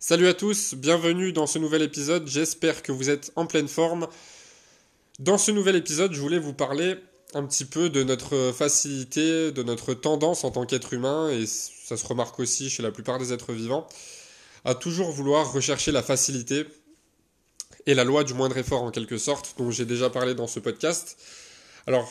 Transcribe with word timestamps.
Salut 0.00 0.28
à 0.28 0.34
tous, 0.34 0.74
bienvenue 0.74 1.32
dans 1.32 1.48
ce 1.48 1.58
nouvel 1.58 1.82
épisode, 1.82 2.28
j'espère 2.28 2.84
que 2.84 2.92
vous 2.92 3.10
êtes 3.10 3.32
en 3.34 3.46
pleine 3.46 3.66
forme. 3.66 4.06
Dans 5.18 5.38
ce 5.38 5.50
nouvel 5.50 5.74
épisode, 5.74 6.12
je 6.12 6.20
voulais 6.20 6.38
vous 6.38 6.52
parler 6.52 6.94
un 7.34 7.44
petit 7.44 7.64
peu 7.64 7.90
de 7.90 8.04
notre 8.04 8.52
facilité, 8.56 9.50
de 9.50 9.62
notre 9.64 9.94
tendance 9.94 10.44
en 10.44 10.52
tant 10.52 10.66
qu'être 10.66 10.92
humain, 10.92 11.30
et 11.30 11.46
ça 11.46 11.96
se 11.96 12.06
remarque 12.06 12.38
aussi 12.38 12.70
chez 12.70 12.80
la 12.80 12.92
plupart 12.92 13.18
des 13.18 13.32
êtres 13.32 13.52
vivants, 13.52 13.88
à 14.64 14.76
toujours 14.76 15.10
vouloir 15.10 15.52
rechercher 15.52 15.90
la 15.90 16.04
facilité 16.04 16.64
et 17.86 17.94
la 17.94 18.04
loi 18.04 18.22
du 18.22 18.34
moindre 18.34 18.56
effort 18.56 18.84
en 18.84 18.92
quelque 18.92 19.18
sorte, 19.18 19.56
dont 19.58 19.72
j'ai 19.72 19.84
déjà 19.84 20.10
parlé 20.10 20.36
dans 20.36 20.46
ce 20.46 20.60
podcast. 20.60 21.18
Alors, 21.88 22.08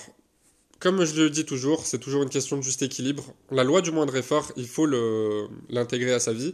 comme 0.80 1.06
je 1.06 1.16
le 1.22 1.30
dis 1.30 1.46
toujours, 1.46 1.86
c'est 1.86 2.00
toujours 2.00 2.24
une 2.24 2.30
question 2.30 2.58
de 2.58 2.64
juste 2.64 2.82
équilibre. 2.82 3.34
La 3.50 3.64
loi 3.64 3.82
du 3.82 3.92
moindre 3.92 4.18
effort, 4.18 4.52
il 4.58 4.68
faut 4.68 4.88
l'intégrer 5.70 6.12
à 6.12 6.20
sa 6.20 6.34
vie. 6.34 6.54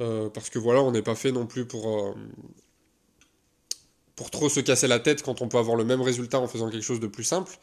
Euh, 0.00 0.28
parce 0.28 0.50
que 0.50 0.58
voilà, 0.58 0.82
on 0.82 0.92
n'est 0.92 1.02
pas 1.02 1.14
fait 1.14 1.32
non 1.32 1.46
plus 1.46 1.66
pour, 1.66 1.98
euh, 1.98 2.14
pour 4.14 4.30
trop 4.30 4.48
se 4.48 4.60
casser 4.60 4.86
la 4.86 5.00
tête 5.00 5.22
quand 5.22 5.42
on 5.42 5.48
peut 5.48 5.58
avoir 5.58 5.76
le 5.76 5.84
même 5.84 6.00
résultat 6.00 6.38
en 6.38 6.46
faisant 6.46 6.70
quelque 6.70 6.82
chose 6.82 7.00
de 7.00 7.06
plus 7.06 7.24
simple. 7.24 7.58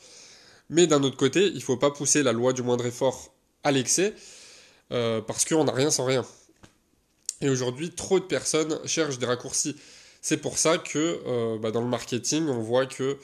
Mais 0.69 0.87
d'un 0.87 1.03
autre 1.03 1.17
côté, 1.17 1.47
il 1.47 1.55
ne 1.55 1.59
faut 1.59 1.77
pas 1.77 1.91
pousser 1.91 2.23
la 2.23 2.33
loi 2.33 2.51
du 2.51 2.63
moindre 2.63 2.85
effort 2.85 3.33
à 3.63 3.71
l'excès, 3.71 4.13
euh, 4.91 5.21
parce 5.21 5.45
qu'on 5.45 5.63
n'a 5.63 5.71
rien 5.71 5.91
sans 5.91 6.05
rien. 6.05 6.25
Et 7.41 7.49
aujourd'hui, 7.49 7.91
trop 7.91 8.19
de 8.19 8.25
personnes 8.25 8.79
cherchent 8.85 9.19
des 9.19 9.25
raccourcis. 9.25 9.75
C'est 10.21 10.37
pour 10.37 10.57
ça 10.57 10.77
que 10.77 11.57
bah, 11.57 11.69
dans 11.69 11.81
le 11.81 11.87
marketing, 11.87 12.47
on 12.47 12.59
voit 12.59 12.87
que 12.87 13.17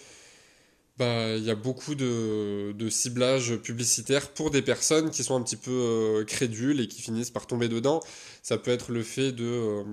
bah, 1.01 1.35
il 1.35 1.43
y 1.43 1.49
a 1.49 1.55
beaucoup 1.55 1.95
de, 1.95 2.73
de, 2.73 2.89
ciblage 2.91 3.55
publicitaire 3.55 4.29
pour 4.29 4.51
des 4.51 4.61
personnes 4.61 5.09
qui 5.09 5.23
sont 5.23 5.35
un 5.35 5.41
petit 5.41 5.55
peu 5.55 5.71
euh, 5.71 6.25
crédules 6.25 6.79
et 6.79 6.87
qui 6.87 7.01
finissent 7.01 7.31
par 7.31 7.47
tomber 7.47 7.69
dedans. 7.69 8.01
Ça 8.43 8.59
peut 8.59 8.69
être 8.69 8.91
le 8.91 9.01
fait 9.01 9.31
de, 9.31 9.43
euh, 9.43 9.83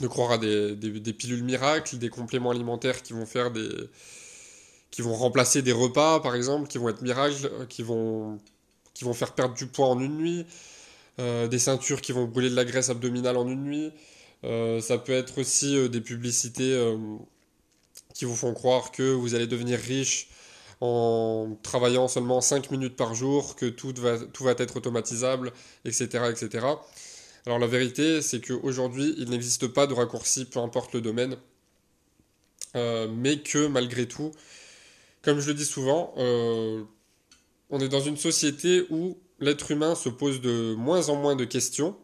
de 0.00 0.06
croire 0.06 0.30
à 0.32 0.38
des, 0.38 1.12
pilules 1.12 1.44
miracles, 1.44 1.98
des 1.98 2.08
compléments 2.08 2.50
alimentaires 2.50 3.02
qui 3.02 3.12
vont 3.12 3.26
faire 3.26 3.50
des 3.50 3.68
qui 4.90 5.02
vont 5.02 5.14
remplacer 5.14 5.60
des 5.60 5.72
repas 5.72 6.18
par 6.20 6.34
exemple, 6.34 6.66
qui 6.66 6.78
vont 6.78 6.88
être 6.88 7.02
miracles, 7.02 7.50
euh, 7.52 7.66
qui 7.66 7.82
vont 7.82 8.38
qui 8.94 9.04
vont 9.04 9.12
faire 9.12 9.34
perdre 9.34 9.54
du 9.54 9.66
poids 9.66 9.88
en 9.88 10.00
une 10.00 10.16
nuit, 10.16 10.46
des 11.18 11.58
ceintures 11.58 12.00
qui 12.00 12.12
vont 12.12 12.24
brûler 12.24 12.48
de 12.48 12.56
la 12.56 12.64
graisse 12.64 12.88
abdominale 12.88 13.36
en 13.36 13.46
une 13.46 13.64
nuit. 13.64 13.92
ça 14.80 14.96
peut 14.96 15.12
être 15.12 15.38
aussi 15.38 15.90
des 15.90 16.00
publicités 16.00 16.74
qui 18.16 18.24
vous 18.24 18.34
font 18.34 18.54
croire 18.54 18.92
que 18.92 19.02
vous 19.02 19.34
allez 19.34 19.46
devenir 19.46 19.78
riche 19.78 20.28
en 20.80 21.58
travaillant 21.62 22.08
seulement 22.08 22.40
5 22.40 22.70
minutes 22.70 22.96
par 22.96 23.14
jour, 23.14 23.56
que 23.56 23.66
tout 23.66 23.92
va, 23.98 24.52
être 24.58 24.76
automatisable, 24.76 25.52
etc., 25.84 26.24
etc. 26.30 26.66
Alors 27.44 27.58
la 27.58 27.66
vérité, 27.66 28.22
c'est 28.22 28.40
qu'aujourd'hui, 28.40 29.14
il 29.18 29.30
n'existe 29.30 29.66
pas 29.68 29.86
de 29.86 29.94
raccourci, 29.94 30.46
peu 30.46 30.60
importe 30.60 30.94
le 30.94 31.00
domaine, 31.00 31.36
euh, 32.74 33.06
mais 33.08 33.38
que 33.40 33.66
malgré 33.66 34.06
tout, 34.06 34.32
comme 35.22 35.40
je 35.40 35.48
le 35.48 35.54
dis 35.54 35.64
souvent, 35.64 36.14
euh, 36.16 36.82
on 37.70 37.80
est 37.80 37.88
dans 37.88 38.00
une 38.00 38.16
société 38.16 38.86
où 38.90 39.18
l'être 39.40 39.70
humain 39.70 39.94
se 39.94 40.08
pose 40.08 40.40
de 40.40 40.74
moins 40.74 41.10
en 41.10 41.16
moins 41.16 41.36
de 41.36 41.44
questions 41.44 41.96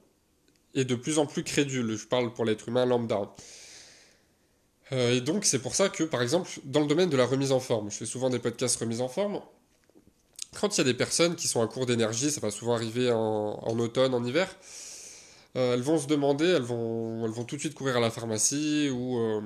et 0.75 0.85
de 0.85 0.95
plus 0.95 1.19
en 1.19 1.27
plus 1.27 1.43
crédule. 1.43 1.97
Je 1.97 2.07
parle 2.07 2.33
pour 2.33 2.45
l'être 2.45 2.69
humain 2.69 2.85
lambda. 2.85 3.35
Euh, 4.93 5.17
et 5.17 5.21
donc 5.21 5.45
c'est 5.45 5.59
pour 5.59 5.75
ça 5.75 5.89
que, 5.89 6.05
par 6.05 6.23
exemple, 6.23 6.51
dans 6.65 6.81
le 6.81 6.87
domaine 6.87 7.09
de 7.09 7.17
la 7.17 7.25
remise 7.25 7.53
en 7.53 7.61
forme, 7.61 7.91
je 7.91 7.97
fais 7.97 8.07
souvent 8.07 8.31
des 8.31 8.39
podcasts 8.39 8.79
remise 8.79 9.01
en 9.01 9.09
forme, 9.09 9.41
quand 10.61 10.77
il 10.77 10.79
y 10.79 10.81
a 10.83 10.85
des 10.85 10.95
personnes 10.95 11.35
qui 11.35 11.49
sont 11.49 11.63
à 11.63 11.67
court 11.67 11.87
d'énergie, 11.87 12.31
ça 12.31 12.41
va 12.41 12.51
souvent 12.51 12.75
arriver 12.75 13.11
en, 13.11 13.79
automne, 13.79 14.13
en 14.13 14.23
hiver, 14.23 14.55
euh, 15.57 15.75
elles 15.75 15.81
vont 15.81 15.99
se 15.99 16.07
demander, 16.07 16.45
elles 16.45 16.63
vont, 16.63 17.25
elles 17.25 17.31
vont 17.31 17.45
tout 17.45 17.57
de 17.57 17.61
suite 17.61 17.75
courir 17.75 17.97
à 17.97 18.01
la 18.01 18.11
pharmacie 18.11 18.91
ou, 18.91 19.19
euh, 19.19 19.41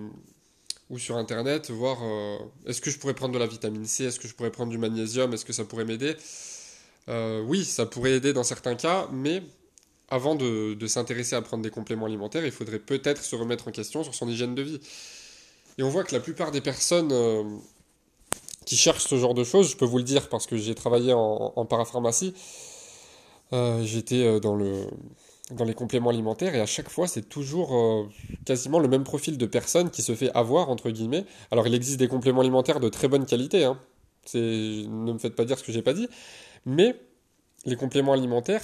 ou 0.90 0.98
sur 0.98 1.16
Internet, 1.16 1.70
voir 1.70 1.98
est-ce 2.66 2.80
que 2.80 2.90
je 2.90 2.98
pourrais 2.98 3.14
prendre 3.14 3.34
de 3.34 3.38
la 3.38 3.46
vitamine 3.46 3.86
C, 3.86 4.04
est-ce 4.04 4.18
que 4.18 4.26
je 4.26 4.34
pourrais 4.34 4.50
prendre 4.50 4.72
du 4.72 4.78
magnésium, 4.78 5.32
est-ce 5.32 5.44
que 5.44 5.52
ça 5.52 5.64
pourrait 5.64 5.84
m'aider? 5.84 6.16
Oui, 7.08 7.64
ça 7.64 7.86
pourrait 7.86 8.14
aider 8.14 8.32
dans 8.32 8.42
certains 8.42 8.74
cas, 8.74 9.08
mais 9.12 9.44
avant 10.08 10.34
de, 10.34 10.74
de 10.74 10.86
s'intéresser 10.88 11.36
à 11.36 11.42
prendre 11.42 11.62
des 11.62 11.70
compléments 11.70 12.06
alimentaires, 12.06 12.44
il 12.44 12.52
faudrait 12.52 12.80
peut-être 12.80 13.22
se 13.22 13.36
remettre 13.36 13.68
en 13.68 13.70
question 13.70 14.02
sur 14.02 14.14
son 14.14 14.28
hygiène 14.28 14.56
de 14.56 14.62
vie. 14.62 14.80
Et 15.78 15.82
on 15.82 15.88
voit 15.88 16.04
que 16.04 16.14
la 16.14 16.20
plupart 16.20 16.50
des 16.50 16.60
personnes 16.60 17.10
euh, 17.12 17.44
qui 18.64 18.76
cherchent 18.76 19.06
ce 19.06 19.16
genre 19.16 19.34
de 19.34 19.44
choses, 19.44 19.70
je 19.70 19.76
peux 19.76 19.84
vous 19.84 19.98
le 19.98 20.04
dire 20.04 20.28
parce 20.28 20.46
que 20.46 20.56
j'ai 20.56 20.74
travaillé 20.74 21.12
en, 21.12 21.66
parapharmacie, 21.66 22.34
euh, 23.52 23.84
j'étais 23.84 24.24
euh, 24.24 24.40
dans, 24.40 24.56
le, 24.56 24.86
dans 25.50 25.64
les 25.64 25.74
compléments 25.74 26.10
alimentaires 26.10 26.54
et 26.54 26.60
à 26.60 26.66
chaque 26.66 26.88
fois 26.88 27.06
c'est 27.06 27.28
toujours 27.28 28.08
quasiment 28.46 28.78
le 28.78 28.88
même 28.88 29.04
profil 29.04 29.36
de 29.36 29.46
personne 29.46 29.90
qui 29.90 30.02
se 30.02 30.14
fait 30.14 30.30
avoir, 30.32 30.70
entre 30.70 30.90
guillemets. 30.90 31.26
Alors 31.50 31.66
il 31.66 31.74
existe 31.74 31.98
des 31.98 32.08
compléments 32.08 32.40
alimentaires 32.40 32.80
de 32.80 32.88
très 32.88 33.08
bonne 33.08 33.26
qualité, 33.26 33.64
hein. 33.64 33.78
ne 34.34 35.12
me 35.12 35.18
faites 35.18 35.36
pas 35.36 35.44
dire 35.44 35.58
ce 35.58 35.64
que 35.64 35.72
j'ai 35.72 35.82
pas 35.82 35.92
dit, 35.92 36.08
mais 36.64 36.96
les 37.66 37.76
compléments 37.76 38.14
alimentaires, 38.14 38.62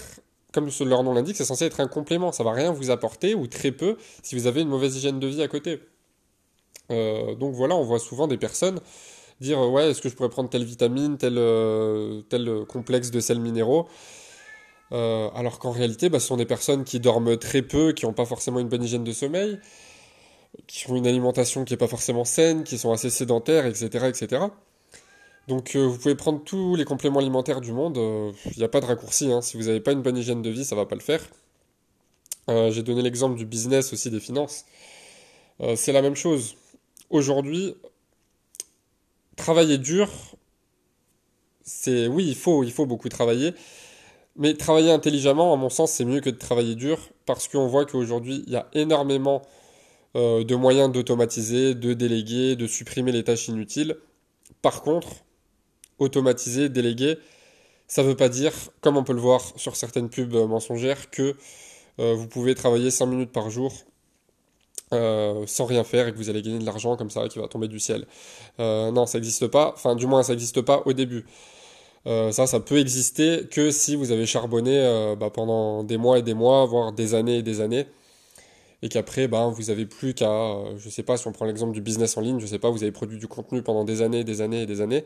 comme 0.52 0.70
leur 0.86 1.02
nom 1.02 1.12
l'indique, 1.12 1.36
c'est 1.36 1.44
censé 1.44 1.66
être 1.66 1.80
un 1.80 1.88
complément, 1.88 2.32
ça 2.32 2.42
va 2.42 2.52
rien 2.52 2.72
vous 2.72 2.90
apporter 2.90 3.34
ou 3.34 3.46
très 3.48 3.72
peu 3.72 3.98
si 4.22 4.34
vous 4.34 4.46
avez 4.46 4.62
une 4.62 4.68
mauvaise 4.68 4.96
hygiène 4.96 5.20
de 5.20 5.26
vie 5.26 5.42
à 5.42 5.48
côté. 5.48 5.80
Euh, 6.92 7.34
donc 7.34 7.54
voilà, 7.54 7.74
on 7.76 7.82
voit 7.82 7.98
souvent 7.98 8.26
des 8.26 8.38
personnes 8.38 8.80
dire 9.40 9.58
euh, 9.58 9.68
ouais, 9.68 9.90
est-ce 9.90 10.00
que 10.00 10.08
je 10.08 10.14
pourrais 10.14 10.28
prendre 10.28 10.48
telle 10.50 10.64
vitamine, 10.64 11.18
tel, 11.18 11.34
euh, 11.36 12.22
tel 12.28 12.64
complexe 12.68 13.10
de 13.10 13.20
sels 13.20 13.40
minéraux? 13.40 13.88
Alors 14.90 15.58
qu'en 15.58 15.70
réalité, 15.70 16.10
bah, 16.10 16.20
ce 16.20 16.26
sont 16.26 16.36
des 16.36 16.44
personnes 16.44 16.84
qui 16.84 17.00
dorment 17.00 17.38
très 17.38 17.62
peu, 17.62 17.92
qui 17.92 18.04
n'ont 18.04 18.12
pas 18.12 18.26
forcément 18.26 18.60
une 18.60 18.68
bonne 18.68 18.82
hygiène 18.82 19.04
de 19.04 19.12
sommeil, 19.12 19.58
qui 20.66 20.90
ont 20.90 20.96
une 20.96 21.06
alimentation 21.06 21.64
qui 21.64 21.72
n'est 21.72 21.78
pas 21.78 21.88
forcément 21.88 22.26
saine, 22.26 22.62
qui 22.62 22.76
sont 22.76 22.92
assez 22.92 23.08
sédentaires, 23.08 23.64
etc. 23.64 24.08
etc. 24.08 24.42
Donc 25.48 25.74
vous 25.76 25.96
pouvez 25.96 26.14
prendre 26.14 26.44
tous 26.44 26.76
les 26.76 26.84
compléments 26.84 27.20
alimentaires 27.20 27.62
du 27.62 27.72
monde, 27.72 27.96
il 28.44 28.58
n'y 28.58 28.64
a 28.64 28.68
pas 28.68 28.82
de 28.82 28.86
raccourci, 28.86 29.32
hein. 29.32 29.40
si 29.40 29.56
vous 29.56 29.62
n'avez 29.64 29.80
pas 29.80 29.92
une 29.92 30.02
bonne 30.02 30.18
hygiène 30.18 30.42
de 30.42 30.50
vie, 30.50 30.66
ça 30.66 30.74
ne 30.74 30.80
va 30.80 30.86
pas 30.86 30.94
le 30.94 31.00
faire. 31.00 31.22
J'ai 32.48 32.82
donné 32.82 33.00
l'exemple 33.00 33.36
du 33.36 33.46
business 33.46 33.94
aussi 33.94 34.10
des 34.10 34.20
finances. 34.20 34.66
c'est 35.74 35.92
la 35.92 36.02
même 36.02 36.16
chose 36.16 36.56
aujourd'hui, 37.12 37.76
travailler 39.36 39.78
dur, 39.78 40.08
c'est 41.62 42.08
oui, 42.08 42.26
il 42.26 42.34
faut, 42.34 42.64
il 42.64 42.72
faut 42.72 42.86
beaucoup 42.86 43.08
travailler, 43.08 43.54
mais 44.34 44.54
travailler 44.54 44.90
intelligemment, 44.90 45.52
à 45.52 45.56
mon 45.56 45.68
sens, 45.68 45.92
c'est 45.92 46.04
mieux 46.04 46.20
que 46.20 46.30
de 46.30 46.38
travailler 46.38 46.74
dur, 46.74 46.98
parce 47.26 47.46
qu'on 47.46 47.68
voit 47.68 47.84
qu'aujourd'hui, 47.84 48.42
il 48.46 48.52
y 48.52 48.56
a 48.56 48.66
énormément 48.72 49.42
euh, 50.16 50.42
de 50.42 50.54
moyens 50.56 50.90
d'automatiser, 50.90 51.74
de 51.74 51.92
déléguer, 51.92 52.56
de 52.56 52.66
supprimer 52.66 53.12
les 53.12 53.22
tâches 53.22 53.48
inutiles. 53.48 53.96
Par 54.62 54.82
contre, 54.82 55.08
automatiser, 55.98 56.68
déléguer, 56.68 57.18
ça 57.86 58.02
ne 58.02 58.08
veut 58.08 58.16
pas 58.16 58.30
dire, 58.30 58.52
comme 58.80 58.96
on 58.96 59.04
peut 59.04 59.12
le 59.12 59.20
voir 59.20 59.52
sur 59.56 59.76
certaines 59.76 60.08
pubs 60.08 60.34
mensongères, 60.34 61.10
que 61.10 61.36
euh, 62.00 62.14
vous 62.14 62.26
pouvez 62.26 62.54
travailler 62.54 62.90
5 62.90 63.06
minutes 63.06 63.32
par 63.32 63.50
jour 63.50 63.72
euh, 64.92 65.44
sans 65.46 65.64
rien 65.64 65.84
faire 65.84 66.08
et 66.08 66.12
que 66.12 66.16
vous 66.16 66.30
allez 66.30 66.42
gagner 66.42 66.58
de 66.58 66.66
l'argent 66.66 66.96
comme 66.96 67.10
ça 67.10 67.28
qui 67.28 67.38
va 67.38 67.48
tomber 67.48 67.68
du 67.68 67.80
ciel. 67.80 68.06
Euh, 68.60 68.90
non, 68.90 69.06
ça 69.06 69.18
n'existe 69.18 69.46
pas. 69.48 69.72
Enfin, 69.74 69.94
du 69.96 70.06
moins, 70.06 70.22
ça 70.22 70.32
n'existe 70.32 70.60
pas 70.60 70.82
au 70.86 70.92
début. 70.92 71.24
Euh, 72.06 72.32
ça, 72.32 72.46
ça 72.46 72.60
peut 72.60 72.78
exister 72.78 73.46
que 73.50 73.70
si 73.70 73.96
vous 73.96 74.12
avez 74.12 74.26
charbonné 74.26 75.14
bah, 75.18 75.30
pendant 75.30 75.84
des 75.84 75.96
mois 75.96 76.18
et 76.18 76.22
des 76.22 76.34
mois, 76.34 76.66
voire 76.66 76.92
des 76.92 77.14
années 77.14 77.38
et 77.38 77.42
des 77.42 77.60
années, 77.60 77.86
et 78.82 78.88
qu'après, 78.88 79.28
bah, 79.28 79.46
vous 79.46 79.70
avez 79.70 79.86
plus 79.86 80.14
qu'à, 80.14 80.56
je 80.76 80.88
sais 80.90 81.04
pas, 81.04 81.16
si 81.16 81.28
on 81.28 81.32
prend 81.32 81.44
l'exemple 81.44 81.72
du 81.72 81.80
business 81.80 82.16
en 82.16 82.20
ligne, 82.20 82.40
je 82.40 82.46
sais 82.46 82.58
pas, 82.58 82.70
vous 82.70 82.82
avez 82.82 82.92
produit 82.92 83.18
du 83.18 83.28
contenu 83.28 83.62
pendant 83.62 83.84
des 83.84 84.02
années, 84.02 84.24
des 84.24 84.40
années 84.40 84.62
et 84.62 84.66
des 84.66 84.80
années. 84.80 85.04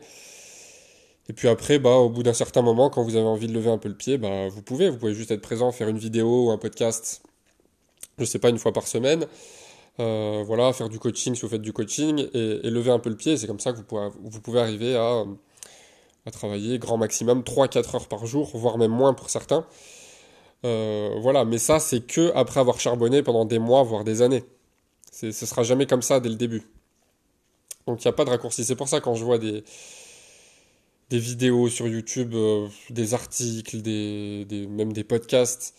Et 1.29 1.33
puis 1.33 1.47
après, 1.47 1.77
bah, 1.79 1.95
au 1.97 2.09
bout 2.09 2.23
d'un 2.23 2.33
certain 2.33 2.61
moment, 2.61 2.89
quand 2.89 3.03
vous 3.03 3.15
avez 3.15 3.25
envie 3.25 3.47
de 3.47 3.53
lever 3.53 3.69
un 3.69 3.77
peu 3.77 3.89
le 3.89 3.95
pied, 3.95 4.17
bah, 4.17 4.47
vous 4.49 4.61
pouvez, 4.61 4.89
vous 4.89 4.97
pouvez 4.97 5.13
juste 5.13 5.31
être 5.31 5.41
présent, 5.41 5.71
faire 5.71 5.89
une 5.89 5.97
vidéo 5.97 6.45
ou 6.45 6.51
un 6.51 6.57
podcast, 6.57 7.21
je 8.17 8.25
sais 8.25 8.39
pas, 8.39 8.49
une 8.49 8.59
fois 8.59 8.71
par 8.71 8.87
semaine. 8.87 9.25
Euh, 9.99 10.43
voilà, 10.45 10.73
faire 10.73 10.89
du 10.89 10.99
coaching 10.99 11.33
si 11.33 11.41
vous 11.41 11.49
faites 11.49 11.61
du 11.61 11.73
coaching 11.73 12.27
et, 12.33 12.69
lever 12.69 12.91
un 12.91 12.99
peu 12.99 13.09
le 13.09 13.17
pied. 13.17 13.37
C'est 13.37 13.47
comme 13.47 13.59
ça 13.59 13.73
que 13.73 13.77
vous 13.77 14.41
pouvez, 14.41 14.59
arriver 14.59 14.95
à, 14.95 15.25
travailler 16.31 16.77
grand 16.77 16.97
maximum 16.97 17.41
3-4 17.41 17.95
heures 17.95 18.07
par 18.07 18.25
jour, 18.25 18.51
voire 18.53 18.77
même 18.77 18.91
moins 18.91 19.13
pour 19.13 19.29
certains. 19.29 19.65
Euh, 20.65 21.15
voilà, 21.21 21.45
mais 21.45 21.57
ça, 21.57 21.79
c'est 21.79 22.01
que 22.05 22.31
après 22.35 22.59
avoir 22.59 22.79
charbonné 22.79 23.23
pendant 23.23 23.45
des 23.45 23.59
mois, 23.59 23.83
voire 23.83 24.03
des 24.03 24.21
années. 24.21 24.43
Ce 25.11 25.31
sera 25.31 25.63
jamais 25.63 25.87
comme 25.87 26.01
ça 26.03 26.19
dès 26.19 26.29
le 26.29 26.35
début. 26.35 26.63
Donc 27.87 28.03
il 28.03 28.07
n'y 28.07 28.09
a 28.09 28.13
pas 28.13 28.25
de 28.25 28.29
raccourci. 28.29 28.63
C'est 28.65 28.75
pour 28.75 28.87
ça 28.87 28.99
quand 28.99 29.15
je 29.15 29.23
vois 29.23 29.39
des, 29.39 29.63
vidéos 31.09 31.69
sur 31.69 31.87
YouTube, 31.87 32.33
euh, 32.35 32.67
des 32.89 33.13
articles, 33.13 33.81
des, 33.81 34.67
même 34.69 34.93
des 34.93 35.03
podcasts 35.03 35.73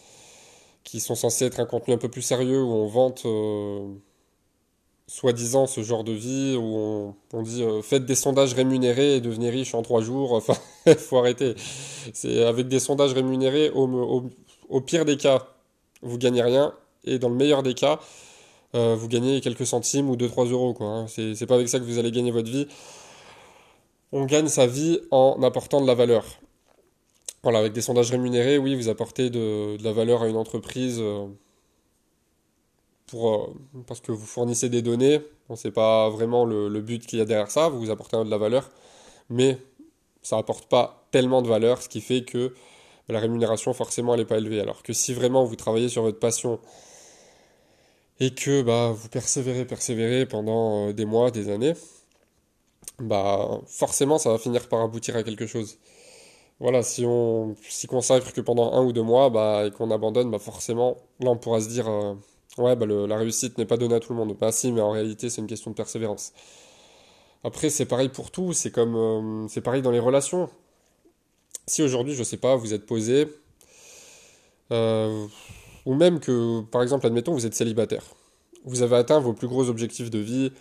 qui 0.82 1.00
sont 1.00 1.14
censés 1.14 1.44
être 1.44 1.60
un 1.60 1.66
contenu 1.66 1.94
un 1.94 1.98
peu 1.98 2.08
plus 2.08 2.22
sérieux 2.22 2.62
où 2.62 2.72
on 2.72 2.86
vante 2.86 3.26
soi-disant 5.18 5.66
ce 5.66 5.82
genre 5.82 6.04
de 6.04 6.12
vie 6.12 6.56
où 6.56 7.12
on, 7.32 7.42
dit 7.42 7.64
euh, 7.64 7.82
faites 7.82 8.06
des 8.06 8.14
sondages 8.14 8.54
rémunérés 8.54 9.16
et 9.16 9.20
devenez 9.20 9.50
riche 9.50 9.74
en 9.74 9.82
trois 9.82 10.00
jours. 10.00 10.32
Enfin, 10.32 10.54
faut 10.96 11.18
arrêter. 11.18 11.56
C'est 12.12 12.44
avec 12.44 12.68
des 12.68 12.78
sondages 12.78 13.14
rémunérés, 13.14 13.70
au, 13.74 14.80
pire 14.80 15.04
des 15.04 15.16
cas, 15.16 15.48
vous 16.02 16.18
gagnez 16.18 16.42
rien. 16.42 16.72
et 17.04 17.18
dans 17.18 17.30
le 17.30 17.34
meilleur 17.34 17.64
des 17.64 17.74
cas, 17.74 17.98
euh, 18.76 18.94
vous 18.94 19.08
gagnez 19.08 19.40
quelques 19.40 19.66
centimes 19.66 20.08
ou 20.08 20.14
2-3 20.14 20.50
euros. 20.52 20.72
Quoi, 20.72 20.86
hein. 20.86 21.06
C'est 21.08 21.46
pas 21.46 21.56
avec 21.56 21.68
ça 21.68 21.80
que 21.80 21.84
vous 21.84 21.98
allez 21.98 22.12
gagner 22.12 22.30
votre 22.30 22.50
vie. 22.50 22.68
On 24.12 24.24
gagne 24.24 24.46
sa 24.46 24.68
vie 24.68 25.00
en 25.10 25.42
apportant 25.42 25.80
de 25.80 25.86
la 25.88 25.94
valeur. 25.94 26.24
Voilà, 27.42 27.58
avec 27.58 27.72
des 27.72 27.80
sondages 27.80 28.12
rémunérés, 28.12 28.56
oui, 28.56 28.76
vous 28.76 28.88
apportez 28.88 29.30
de, 29.30 29.82
la 29.82 29.92
valeur 29.92 30.22
à 30.22 30.28
une 30.28 30.36
entreprise 30.36 30.98
euh, 31.00 31.26
euh, 33.14 33.82
parce 33.86 34.00
que 34.00 34.12
vous 34.12 34.26
fournissez 34.26 34.68
des 34.68 34.82
données. 34.82 35.20
On 35.48 35.54
ne 35.54 35.58
sait 35.58 35.70
pas 35.70 36.08
vraiment 36.10 36.44
le, 36.44 36.80
but 36.80 37.06
qu'il 37.06 37.18
y 37.18 37.22
a 37.22 37.24
derrière 37.24 37.50
ça, 37.50 37.68
vous 37.68 37.78
vous 37.78 37.90
apportez 37.90 38.16
de 38.16 38.30
la 38.30 38.38
valeur, 38.38 38.70
mais 39.30 39.58
ça 40.22 40.36
apporte 40.38 40.68
pas 40.68 41.06
tellement 41.10 41.42
de 41.42 41.48
valeur, 41.48 41.80
ce 41.82 41.88
qui 41.88 42.00
fait 42.00 42.22
que 42.22 42.54
la 43.08 43.18
rémunération 43.18 43.72
forcément 43.72 44.14
elle 44.14 44.20
n'est 44.20 44.26
pas 44.26 44.38
élevée. 44.38 44.60
Alors 44.60 44.82
que 44.82 44.92
si 44.92 45.14
vraiment 45.14 45.44
vous 45.44 45.56
travaillez 45.56 45.88
sur 45.88 46.02
votre 46.02 46.18
passion 46.18 46.60
et 48.20 48.34
que 48.34 48.62
bah, 48.62 48.92
vous 48.94 49.08
persévérez, 49.08 49.64
persévérez 49.64 50.26
pendant 50.26 50.88
euh, 50.88 50.92
des 50.92 51.04
mois, 51.04 51.30
des 51.30 51.50
années, 51.50 51.74
bah 52.98 53.60
forcément 53.66 54.18
ça 54.18 54.30
va 54.30 54.38
finir 54.38 54.68
par 54.68 54.80
aboutir 54.82 55.16
à 55.16 55.22
quelque 55.22 55.46
chose. 55.46 55.78
Voilà, 56.60 56.82
si 56.82 57.04
on 57.06 57.54
s'y 57.68 57.86
consacre 57.86 58.32
que 58.32 58.40
pendant 58.40 58.72
un 58.72 58.84
ou 58.84 58.92
deux 58.92 59.02
mois 59.02 59.30
bah, 59.30 59.66
et 59.66 59.70
qu'on 59.70 59.90
abandonne, 59.92 60.30
bah 60.30 60.40
forcément, 60.40 60.96
là 61.20 61.30
on 61.30 61.36
pourra 61.36 61.60
se 61.60 61.68
dire 61.68 61.88
euh, 61.88 62.14
ouais 62.58 62.76
bah 62.76 62.86
la 62.86 63.16
réussite 63.16 63.58
n'est 63.58 63.66
pas 63.66 63.76
donnée 63.76 63.94
à 63.94 64.00
tout 64.00 64.12
le 64.12 64.18
monde. 64.18 64.36
Bah 64.38 64.52
si, 64.52 64.72
mais 64.72 64.80
en 64.80 64.90
réalité 64.90 65.30
c'est 65.30 65.40
une 65.40 65.46
question 65.46 65.70
de 65.70 65.76
persévérance. 65.76 66.32
Après 67.44 67.70
c'est 67.70 67.86
pareil 67.86 68.08
pour 68.08 68.30
tout, 68.30 68.52
c'est 68.52 68.70
comme 68.70 68.96
euh, 68.96 69.48
c'est 69.48 69.60
pareil 69.60 69.82
dans 69.82 69.90
les 69.90 70.00
relations. 70.00 70.48
Si 71.66 71.82
aujourd'hui, 71.82 72.14
je 72.14 72.22
sais 72.22 72.38
pas, 72.38 72.56
vous 72.56 72.72
êtes 72.72 72.86
posé, 72.86 73.28
euh, 74.70 75.26
ou 75.84 75.94
même 75.94 76.18
que, 76.18 76.62
par 76.62 76.82
exemple, 76.82 77.06
admettons, 77.06 77.32
vous 77.32 77.44
êtes 77.44 77.54
célibataire, 77.54 78.04
vous 78.64 78.80
avez 78.82 78.96
atteint 78.96 79.20
vos 79.20 79.34
plus 79.34 79.48
gros 79.48 79.68
objectifs 79.68 80.10
de 80.10 80.18
vie, 80.18 80.52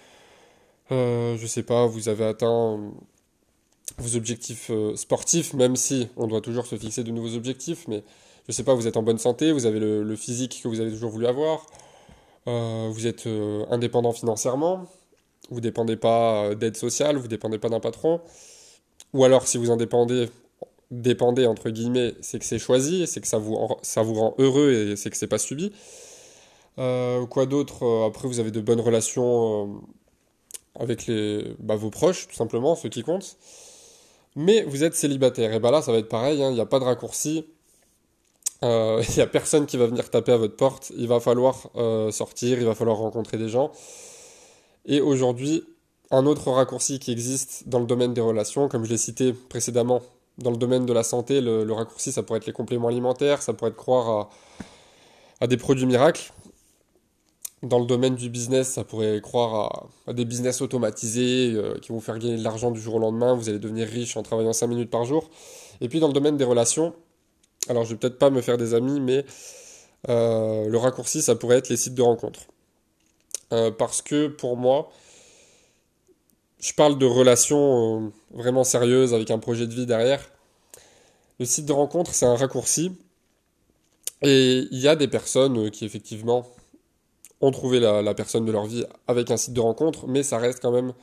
euh, 0.91 1.37
je 1.37 1.47
sais 1.47 1.63
pas, 1.63 1.85
vous 1.85 2.09
avez 2.09 2.25
atteint 2.25 2.79
vos 3.97 4.15
objectifs 4.15 4.69
euh, 4.69 4.95
sportifs, 4.95 5.53
même 5.53 5.75
si 5.75 6.09
on 6.17 6.27
doit 6.27 6.41
toujours 6.41 6.65
se 6.65 6.75
fixer 6.75 7.03
de 7.03 7.11
nouveaux 7.11 7.35
objectifs, 7.35 7.87
mais 7.87 8.03
je 8.47 8.53
sais 8.53 8.63
pas, 8.63 8.73
vous 8.73 8.87
êtes 8.87 8.97
en 8.97 9.03
bonne 9.03 9.17
santé, 9.17 9.51
vous 9.51 9.65
avez 9.65 9.79
le, 9.79 10.15
physique 10.15 10.59
que 10.61 10.67
vous 10.67 10.79
avez 10.79 10.91
toujours 10.91 11.11
voulu 11.11 11.27
avoir, 11.27 11.65
euh, 12.47 12.89
vous 12.91 13.07
êtes 13.07 13.27
indépendant 13.69 14.11
financièrement, 14.11 14.85
vous 15.49 15.61
dépendez 15.61 15.97
pas 15.97 16.55
d'aide 16.55 16.77
sociale, 16.77 17.17
vous 17.17 17.27
dépendez 17.27 17.59
pas 17.59 17.69
d'un 17.69 17.79
patron, 17.79 18.21
ou 19.13 19.23
alors 19.23 19.47
si 19.47 19.57
vous 19.57 19.69
en 19.69 19.77
dépendez, 19.77 20.29
dépendez, 20.91 21.45
entre 21.45 21.69
guillemets, 21.69 22.15
c'est 22.21 22.39
que 22.39 22.45
c'est 22.45 22.59
choisi, 22.59 23.07
c'est 23.07 23.21
que 23.21 23.27
ça 23.27 23.37
vous, 23.37 23.57
ça 23.81 24.01
vous 24.01 24.13
rend 24.13 24.35
heureux 24.37 24.71
et 24.71 24.95
c'est 24.95 25.09
que 25.09 25.17
c'est 25.17 25.27
pas 25.27 25.37
subi. 25.37 25.71
Euh, 26.79 27.25
quoi 27.25 27.45
d'autre 27.45 27.83
euh, 27.83 28.07
Après, 28.07 28.27
vous 28.27 28.39
avez 28.39 28.51
de 28.51 28.61
bonnes 28.61 28.81
relations 28.81 29.79
euh, 30.77 30.81
avec 30.83 31.07
les, 31.07 31.55
bah, 31.59 31.75
vos 31.75 31.89
proches, 31.89 32.27
tout 32.27 32.35
simplement, 32.35 32.75
ceux 32.75 32.89
qui 32.89 33.03
comptent. 33.03 33.37
Mais 34.35 34.63
vous 34.63 34.83
êtes 34.83 34.93
célibataire. 34.95 35.53
Et 35.53 35.59
bah 35.59 35.71
là, 35.71 35.81
ça 35.81 35.91
va 35.91 35.97
être 35.97 36.09
pareil, 36.09 36.43
hein, 36.43 36.49
il 36.51 36.53
n'y 36.53 36.61
a 36.61 36.65
pas 36.65 36.79
de 36.79 36.83
raccourci. 36.85 37.45
Il 38.63 39.15
n'y 39.15 39.21
a 39.21 39.27
personne 39.27 39.65
qui 39.65 39.77
va 39.77 39.87
venir 39.87 40.09
taper 40.09 40.31
à 40.31 40.37
votre 40.37 40.55
porte. 40.55 40.91
Il 40.97 41.07
va 41.07 41.19
falloir 41.19 41.69
sortir, 42.11 42.59
il 42.59 42.65
va 42.65 42.75
falloir 42.75 42.97
rencontrer 42.97 43.37
des 43.37 43.49
gens. 43.49 43.71
Et 44.85 45.01
aujourd'hui, 45.01 45.63
un 46.11 46.25
autre 46.25 46.51
raccourci 46.51 46.99
qui 46.99 47.11
existe 47.11 47.67
dans 47.67 47.79
le 47.79 47.85
domaine 47.85 48.13
des 48.13 48.21
relations, 48.21 48.69
comme 48.69 48.85
je 48.85 48.89
l'ai 48.89 48.97
cité 48.97 49.33
précédemment 49.33 50.01
dans 50.37 50.51
le 50.51 50.57
domaine 50.57 50.85
de 50.85 50.93
la 50.93 51.03
santé, 51.03 51.41
le, 51.41 51.71
raccourci, 51.71 52.11
ça 52.11 52.23
pourrait 52.23 52.37
être 52.37 52.45
les 52.45 52.53
compléments 52.53 52.87
alimentaires, 52.87 53.41
ça 53.41 53.53
pourrait 53.53 53.71
être 53.71 53.77
croire 53.77 54.29
à, 55.41 55.47
des 55.47 55.57
produits 55.57 55.85
miracles. 55.85 56.31
Dans 57.63 57.79
le 57.79 57.87
domaine 57.87 58.15
du 58.15 58.29
business, 58.29 58.69
ça 58.69 58.83
pourrait 58.83 59.19
croire 59.19 59.89
à, 60.05 60.13
des 60.13 60.25
business 60.25 60.61
automatisés 60.61 61.53
euh, 61.55 61.79
qui 61.79 61.91
vont 61.91 61.99
faire 61.99 62.19
gagner 62.19 62.37
de 62.37 62.43
l'argent 62.43 62.69
du 62.69 62.79
jour 62.79 62.95
au 62.95 62.99
lendemain, 62.99 63.33
vous 63.33 63.49
allez 63.49 63.57
devenir 63.57 63.87
riche 63.87 64.15
en 64.15 64.21
travaillant 64.21 64.53
5 64.53 64.67
minutes 64.67 64.91
par 64.91 65.05
jour. 65.05 65.29
Et 65.81 65.89
puis 65.89 65.99
dans 65.99 66.07
le 66.07 66.13
domaine 66.13 66.37
des 66.37 66.43
relations, 66.43 66.93
alors 67.69 67.85
je 67.85 67.91
vais 67.91 67.97
peut-être 67.97 68.19
pas 68.19 68.29
me 68.29 68.41
faire 68.41 68.57
des 68.57 68.73
amis, 68.73 68.99
mais 68.99 69.25
euh, 70.09 70.67
le 70.67 70.77
raccourci, 70.77 71.21
ça 71.21 71.35
pourrait 71.35 71.57
être 71.57 71.69
les 71.69 71.77
sites 71.77 71.95
de 71.95 72.01
rencontres. 72.01 72.41
Euh, 73.53 73.71
parce 73.71 74.01
que 74.01 74.27
pour 74.27 74.57
moi, 74.57 74.91
je 76.59 76.73
parle 76.73 76.97
de 76.97 77.05
relations 77.05 78.05
euh, 78.05 78.09
vraiment 78.31 78.63
sérieuses 78.63 79.13
avec 79.13 79.31
un 79.31 79.39
projet 79.39 79.67
de 79.67 79.73
vie 79.73 79.85
derrière. 79.85 80.21
Le 81.39 81.45
site 81.45 81.65
de 81.65 81.73
rencontre, 81.73 82.13
c'est 82.13 82.25
un 82.25 82.35
raccourci. 82.35 82.91
Et 84.21 84.67
il 84.71 84.79
y 84.79 84.87
a 84.87 84.95
des 84.95 85.07
personnes 85.07 85.69
qui 85.69 85.85
effectivement 85.85 86.47
ont 87.39 87.51
trouvé 87.51 87.79
la, 87.79 88.13
personne 88.15 88.45
de 88.45 88.51
leur 88.51 88.65
vie 88.65 88.83
avec 89.05 89.29
un 89.29 89.37
site 89.37 89.53
de 89.53 89.59
rencontre, 89.59 90.07
mais 90.07 90.23
ça 90.23 90.39
reste 90.39 90.59
quand 90.59 90.71
même 90.71 90.93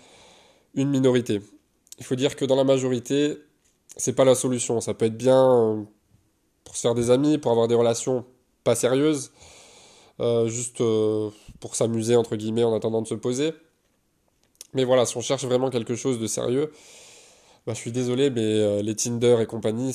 une 0.74 0.90
minorité. 0.90 1.40
Il 2.00 2.04
faut 2.04 2.16
dire 2.16 2.34
que 2.34 2.44
dans 2.44 2.56
la 2.56 2.64
majorité, 2.64 3.38
c'est 3.96 4.14
pas 4.14 4.24
la 4.24 4.34
solution. 4.34 4.80
Ça 4.80 4.94
peut 4.94 5.04
être 5.04 5.16
bien 5.16 5.86
pour 6.64 6.76
se 6.76 6.82
faire 6.82 6.94
des 6.94 7.10
amis, 7.10 7.38
pour 7.38 7.50
avoir 7.50 7.68
des 7.68 7.74
relations 7.74 8.24
pas 8.64 8.74
sérieuses, 8.74 9.32
juste 10.46 10.82
pour 11.60 11.74
s'amuser 11.74 12.16
entre 12.16 12.36
guillemets 12.36 12.64
en 12.64 12.74
attendant 12.74 13.02
de 13.02 13.06
se 13.06 13.14
poser. 13.14 13.52
Mais 14.74 14.84
voilà, 14.84 15.06
si 15.06 15.16
on 15.16 15.20
cherche 15.20 15.44
vraiment 15.44 15.70
quelque 15.70 15.94
chose 15.94 16.18
de 16.18 16.26
sérieux, 16.26 16.70
bah, 17.66 17.72
je 17.72 17.78
suis 17.78 17.92
désolé, 17.92 18.28
mais 18.28 18.42
euh, 18.42 18.82
les 18.82 18.94
Tinder 18.94 19.38
et 19.40 19.46
compagnie, 19.46 19.94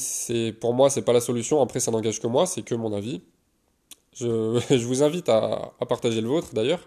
pour 0.59 0.73
moi, 0.73 0.89
c'est 0.89 1.03
pas 1.03 1.13
la 1.13 1.21
solution. 1.21 1.61
Après, 1.61 1.79
ça 1.79 1.91
n'engage 1.91 2.19
que 2.19 2.27
moi, 2.27 2.47
c'est 2.47 2.63
que 2.63 2.73
mon 2.73 2.93
avis. 2.93 3.21
Je, 4.13 4.59
je 4.69 4.85
vous 4.85 5.03
invite 5.03 5.29
à, 5.29 5.73
à, 5.79 5.85
partager 5.85 6.21
le 6.21 6.27
vôtre 6.27 6.53
d'ailleurs. 6.53 6.79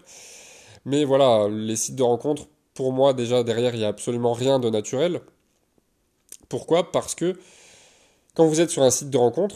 Mais 0.85 1.05
voilà, 1.05 1.47
les 1.49 1.77
sites 1.77 1.95
de 1.95 2.03
rencontres, 2.03 2.47
pour 2.73 2.91
moi, 2.91 3.13
déjà 3.13 3.43
derrière, 3.43 3.73
il 3.75 3.79
n'y 3.79 3.85
a 3.85 3.89
absolument 3.89 4.33
rien 4.33 4.59
de 4.59 4.69
naturel. 4.69 5.21
Pourquoi? 6.49 6.91
Parce 6.91 7.15
que 7.15 7.39
quand 8.35 8.45
vous 8.45 8.59
êtes 8.59 8.69
sur 8.69 8.83
un 8.83 8.89
site 8.89 9.09
de 9.09 9.17
rencontre 9.17 9.55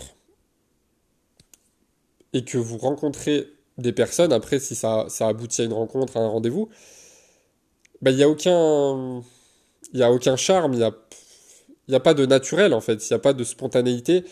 et 2.34 2.44
que 2.44 2.58
vous 2.58 2.78
rencontrez 2.78 3.48
des 3.78 3.94
personnes, 3.94 4.34
après, 4.34 4.60
si 4.60 4.76
ça, 4.76 5.06
ça 5.10 5.28
aboutit 5.28 5.62
à 5.62 5.66
une 5.66 5.74
rencontre, 5.74 6.18
à 6.18 6.22
un 6.22 6.28
rendez-vous, 6.28 6.70
bah, 8.02 8.12
il 8.12 8.18
n'y 8.18 8.24
a 8.24 8.30
aucun. 8.30 9.24
Y 9.94 10.04
a 10.04 10.12
aucun 10.12 10.36
charme, 10.36 10.74
il 10.74 10.80
n'y 10.80 10.84
a, 10.84 11.98
a 11.98 12.00
pas 12.00 12.14
de 12.14 12.26
naturel 12.26 12.74
en 12.74 12.82
fait, 12.82 13.08
il 13.08 13.14
n'y 13.14 13.16
a 13.16 13.20
pas 13.20 13.34
de 13.34 13.44
spontanéité. 13.44 14.26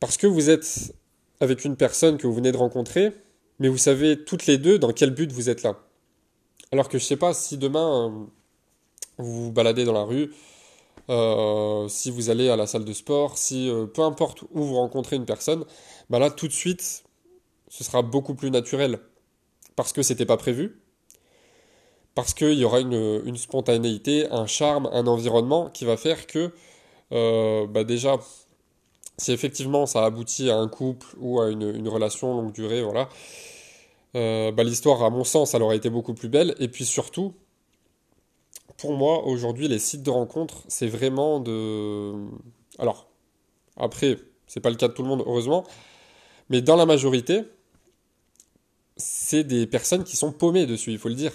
Parce 0.00 0.16
que 0.16 0.26
vous 0.26 0.50
êtes 0.50 0.92
avec 1.40 1.64
une 1.64 1.76
personne 1.76 2.18
que 2.18 2.26
vous 2.26 2.34
venez 2.34 2.50
de 2.50 2.56
rencontrer, 2.56 3.12
mais 3.60 3.68
vous 3.68 3.78
savez 3.78 4.24
toutes 4.24 4.46
les 4.46 4.58
deux 4.58 4.78
dans 4.78 4.92
quel 4.92 5.10
but 5.10 5.30
vous 5.30 5.50
êtes 5.50 5.62
là. 5.62 5.78
Alors 6.72 6.88
que 6.88 6.98
je 6.98 7.04
sais 7.04 7.16
pas 7.16 7.34
si 7.34 7.58
demain 7.58 8.06
euh, 8.06 8.26
vous 9.18 9.44
vous 9.44 9.52
baladez 9.52 9.84
dans 9.84 9.92
la 9.92 10.02
rue, 10.02 10.32
euh, 11.10 11.86
si 11.88 12.10
vous 12.10 12.30
allez 12.30 12.48
à 12.48 12.56
la 12.56 12.66
salle 12.66 12.84
de 12.84 12.92
sport, 12.92 13.38
si 13.38 13.68
euh, 13.68 13.86
peu 13.86 14.02
importe 14.02 14.42
où 14.42 14.64
vous 14.64 14.74
rencontrez 14.74 15.16
une 15.16 15.26
personne, 15.26 15.64
bah 16.10 16.18
là 16.18 16.30
tout 16.30 16.48
de 16.48 16.52
suite 16.52 17.04
ce 17.72 17.84
sera 17.84 18.02
beaucoup 18.02 18.34
plus 18.34 18.50
naturel 18.50 18.98
parce 19.76 19.94
que 19.94 20.02
c'était 20.02 20.26
pas 20.26 20.36
prévu, 20.36 20.78
parce 22.14 22.34
qu'il 22.34 22.52
y 22.52 22.66
aura 22.66 22.80
une, 22.80 23.36
spontanéité, 23.38 24.28
un 24.30 24.44
charme, 24.44 24.90
un 24.92 25.06
environnement 25.06 25.70
qui 25.70 25.86
va 25.86 25.96
faire 25.96 26.26
que, 26.26 26.52
euh, 27.12 27.66
bah 27.66 27.82
déjà, 27.84 28.18
si 29.16 29.32
effectivement 29.32 29.86
ça 29.86 30.04
aboutit 30.04 30.50
à 30.50 30.58
un 30.58 30.68
couple 30.68 31.06
ou 31.16 31.40
à 31.40 31.48
une, 31.48 31.88
relation 31.88 32.34
longue 32.34 32.52
durée, 32.52 32.82
voilà, 32.82 33.08
euh, 34.16 34.52
bah 34.52 34.64
l'histoire, 34.64 35.02
à 35.02 35.08
mon 35.08 35.24
sens, 35.24 35.54
elle 35.54 35.62
aurait 35.62 35.78
été 35.78 35.88
beaucoup 35.88 36.12
plus 36.12 36.28
belle. 36.28 36.54
Et 36.58 36.68
puis 36.68 36.84
surtout, 36.84 37.32
pour 38.76 38.92
moi, 38.92 39.24
aujourd'hui, 39.24 39.66
les 39.68 39.78
sites 39.78 40.02
de 40.02 40.10
rencontres, 40.10 40.62
c'est 40.68 40.88
vraiment 40.88 41.40
de. 41.40 42.12
Alors, 42.78 43.06
après, 43.78 44.18
c'est 44.46 44.60
pas 44.60 44.68
le 44.68 44.76
cas 44.76 44.88
de 44.88 44.92
tout 44.92 45.02
le 45.02 45.08
monde, 45.08 45.22
heureusement, 45.26 45.64
mais 46.50 46.60
dans 46.60 46.76
la 46.76 46.84
majorité, 46.84 47.44
c'est 49.02 49.44
des 49.44 49.66
personnes 49.66 50.04
qui 50.04 50.16
sont 50.16 50.32
paumées 50.32 50.66
dessus, 50.66 50.92
il 50.92 50.98
faut 50.98 51.08
le 51.08 51.14
dire. 51.14 51.32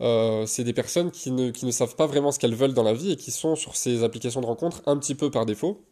Euh, 0.00 0.44
c'est 0.46 0.64
des 0.64 0.72
personnes 0.72 1.10
qui 1.10 1.30
ne, 1.30 1.50
qui 1.50 1.64
ne, 1.64 1.70
savent 1.70 1.96
pas 1.96 2.06
vraiment 2.06 2.30
ce 2.30 2.38
qu'elles 2.38 2.54
veulent 2.54 2.74
dans 2.74 2.82
la 2.82 2.92
vie 2.92 3.12
et 3.12 3.16
qui 3.16 3.30
sont 3.30 3.56
sur 3.56 3.76
ces 3.76 4.04
applications 4.04 4.40
de 4.40 4.46
rencontres 4.46 4.82
un 4.86 4.96
petit 4.98 5.14
peu 5.14 5.30
par 5.30 5.46
défaut. 5.46 5.82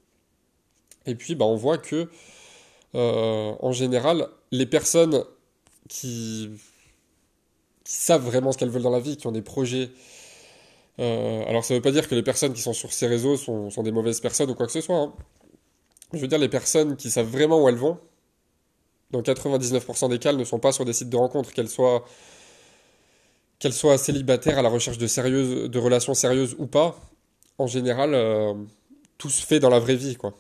Et 1.07 1.15
puis 1.15 1.35
bah, 1.35 1.47
on 1.47 1.57
voit 1.57 1.79
que 1.79 2.09
euh, 2.95 3.55
en 3.61 3.73
général, 3.73 4.29
les 4.53 4.67
personnes 4.67 5.25
qui, 5.89 6.51
qui 7.85 7.95
savent 7.95 8.25
vraiment 8.25 8.53
ce 8.53 8.59
qu'elles 8.59 8.71
veulent 8.71 8.83
dans 8.83 8.91
la 8.91 9.01
vie, 9.01 9.17
qui 9.17 9.27
ont 9.27 9.33
des 9.33 9.43
projets, 9.43 9.91
euh, 11.01 11.45
alors 11.47 11.65
ça 11.65 11.75
ne 11.75 11.79
veut 11.79 11.83
pas 11.83 11.91
dire 11.91 12.09
que 12.09 12.15
les 12.15 12.23
personnes 12.23 12.53
qui 12.53 12.63
sont 12.63 12.73
sur 12.73 12.93
ces 12.93 13.07
réseaux 13.07 13.37
sont, 13.37 13.71
sont 13.71 13.83
des 13.83 13.93
mauvaises 13.93 14.21
personnes 14.21 14.51
ou 14.51 14.55
quoi 14.55 14.67
que 14.67 14.73
ce 14.73 14.81
soit. 14.81 14.99
Hein. 14.99 15.13
Je 16.13 16.19
veux 16.19 16.29
dire 16.29 16.39
les 16.39 16.49
personnes 16.49 16.97
qui 16.97 17.11
savent 17.11 17.27
vraiment 17.27 17.63
où 17.63 17.69
elles 17.69 17.75
vont, 17.75 17.99
dans 19.15 19.23
99% 19.23 20.09
des 20.09 20.19
cas, 20.19 20.33
ne 20.33 20.45
sont 20.45 20.59
pas 20.59 20.73
sur 20.73 20.85
des 20.85 20.93
sites 20.93 21.09
de 21.09 21.17
rencontres, 21.17 21.53
qu'elles 21.53 21.69
soient 21.69 22.05
qu'elle 23.61 23.73
soit 23.73 23.97
célibataire 23.97 24.59
à 24.59 24.63
la 24.63 24.69
recherche 24.69 24.99
de, 24.99 25.79
relations 25.79 26.13
sérieuses 26.13 26.57
ou 26.59 26.67
pas, 26.67 26.97
en 27.57 27.67
général, 27.67 28.13
euh, 28.13 28.53
tout 29.17 29.31
se 29.31 29.47
fait 29.47 29.61
dans 29.61 29.71
la 29.71 29.79
vraie 29.79 29.95
vie, 29.95 30.17
quoi. 30.17 30.35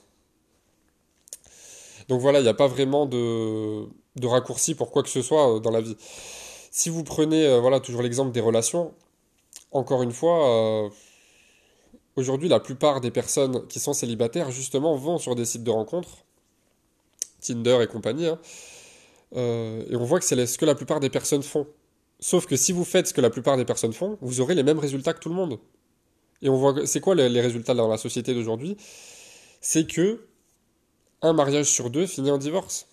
Donc 2.08 2.20
voilà, 2.20 2.40
il 2.40 2.42
n'y 2.42 2.48
a 2.48 2.54
pas 2.54 2.66
vraiment 2.66 3.06
de, 3.06 3.86
de 4.16 4.26
raccourci 4.26 4.74
pour 4.74 4.90
quoi 4.90 5.02
que 5.02 5.08
ce 5.08 5.22
soit 5.22 5.60
dans 5.60 5.70
la 5.70 5.80
vie. 5.80 5.96
Si 6.70 6.90
vous 6.90 7.04
prenez 7.04 7.58
voilà 7.60 7.80
toujours 7.80 8.02
l'exemple 8.02 8.32
des 8.32 8.40
relations, 8.40 8.92
encore 9.70 10.02
une 10.02 10.12
fois, 10.12 10.90
aujourd'hui 12.16 12.48
la 12.48 12.60
plupart 12.60 13.00
des 13.00 13.10
personnes 13.10 13.66
qui 13.68 13.80
sont 13.80 13.94
célibataires 13.94 14.50
justement 14.50 14.96
vont 14.96 15.16
sur 15.18 15.34
des 15.34 15.46
sites 15.46 15.64
de 15.64 15.70
rencontres, 15.70 16.23
Tinder 17.44 17.78
et 17.82 17.86
compagnie, 17.86 18.26
hein, 18.26 18.38
et 19.36 19.96
on 19.96 20.04
voit 20.04 20.20
que 20.20 20.24
c'est 20.24 20.46
ce 20.46 20.58
que 20.58 20.64
la 20.64 20.74
plupart 20.74 21.00
des 21.00 21.10
personnes 21.10 21.42
font. 21.42 21.66
Sauf 22.20 22.46
que 22.46 22.56
si 22.56 22.72
vous 22.72 22.84
faites 22.84 23.08
ce 23.08 23.12
que 23.12 23.20
la 23.20 23.30
plupart 23.30 23.56
des 23.56 23.64
personnes 23.64 23.92
font, 23.92 24.16
vous 24.20 24.40
aurez 24.40 24.54
les 24.54 24.62
mêmes 24.62 24.78
résultats 24.78 25.12
que 25.12 25.18
tout 25.18 25.28
le 25.28 25.34
monde. 25.34 25.58
Et 26.42 26.48
on 26.48 26.56
voit, 26.56 26.86
c'est 26.86 27.00
quoi 27.00 27.14
les, 27.14 27.40
résultats 27.40 27.74
dans 27.74 27.88
la 27.88 27.96
société 27.96 28.34
d'aujourd'hui? 28.34 28.76
C'est 29.60 29.86
que 29.86 30.26
un 31.22 31.32
mariage 31.32 31.66
sur 31.66 31.90
deux 31.90 32.06
finit 32.06 32.30
en 32.30 32.38
divorce. 32.38 32.86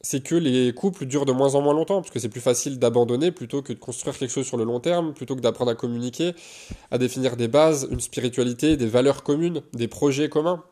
C'est 0.00 0.22
que 0.22 0.34
les 0.34 0.72
couples 0.72 1.06
durent 1.06 1.26
de 1.26 1.32
moins 1.32 1.54
en 1.54 1.60
moins 1.60 1.74
longtemps, 1.74 2.00
parce 2.00 2.10
que 2.10 2.18
c'est 2.18 2.28
plus 2.28 2.40
facile 2.40 2.78
d'abandonner 2.78 3.32
plutôt 3.32 3.62
que 3.62 3.72
de 3.72 3.78
construire 3.78 4.16
quelque 4.16 4.30
chose 4.30 4.46
sur 4.46 4.56
le 4.56 4.64
long 4.64 4.80
terme, 4.80 5.14
plutôt 5.14 5.34
que 5.34 5.40
d'apprendre 5.40 5.70
à 5.70 5.74
communiquer, 5.74 6.34
à 6.90 6.98
définir 6.98 7.36
des 7.36 7.48
bases, 7.48 7.88
une 7.90 8.00
spiritualité, 8.00 8.76
des 8.76 8.86
valeurs 8.86 9.22
communes, 9.22 9.62
des 9.72 9.88
projets 9.88 10.28
communs, 10.28 10.62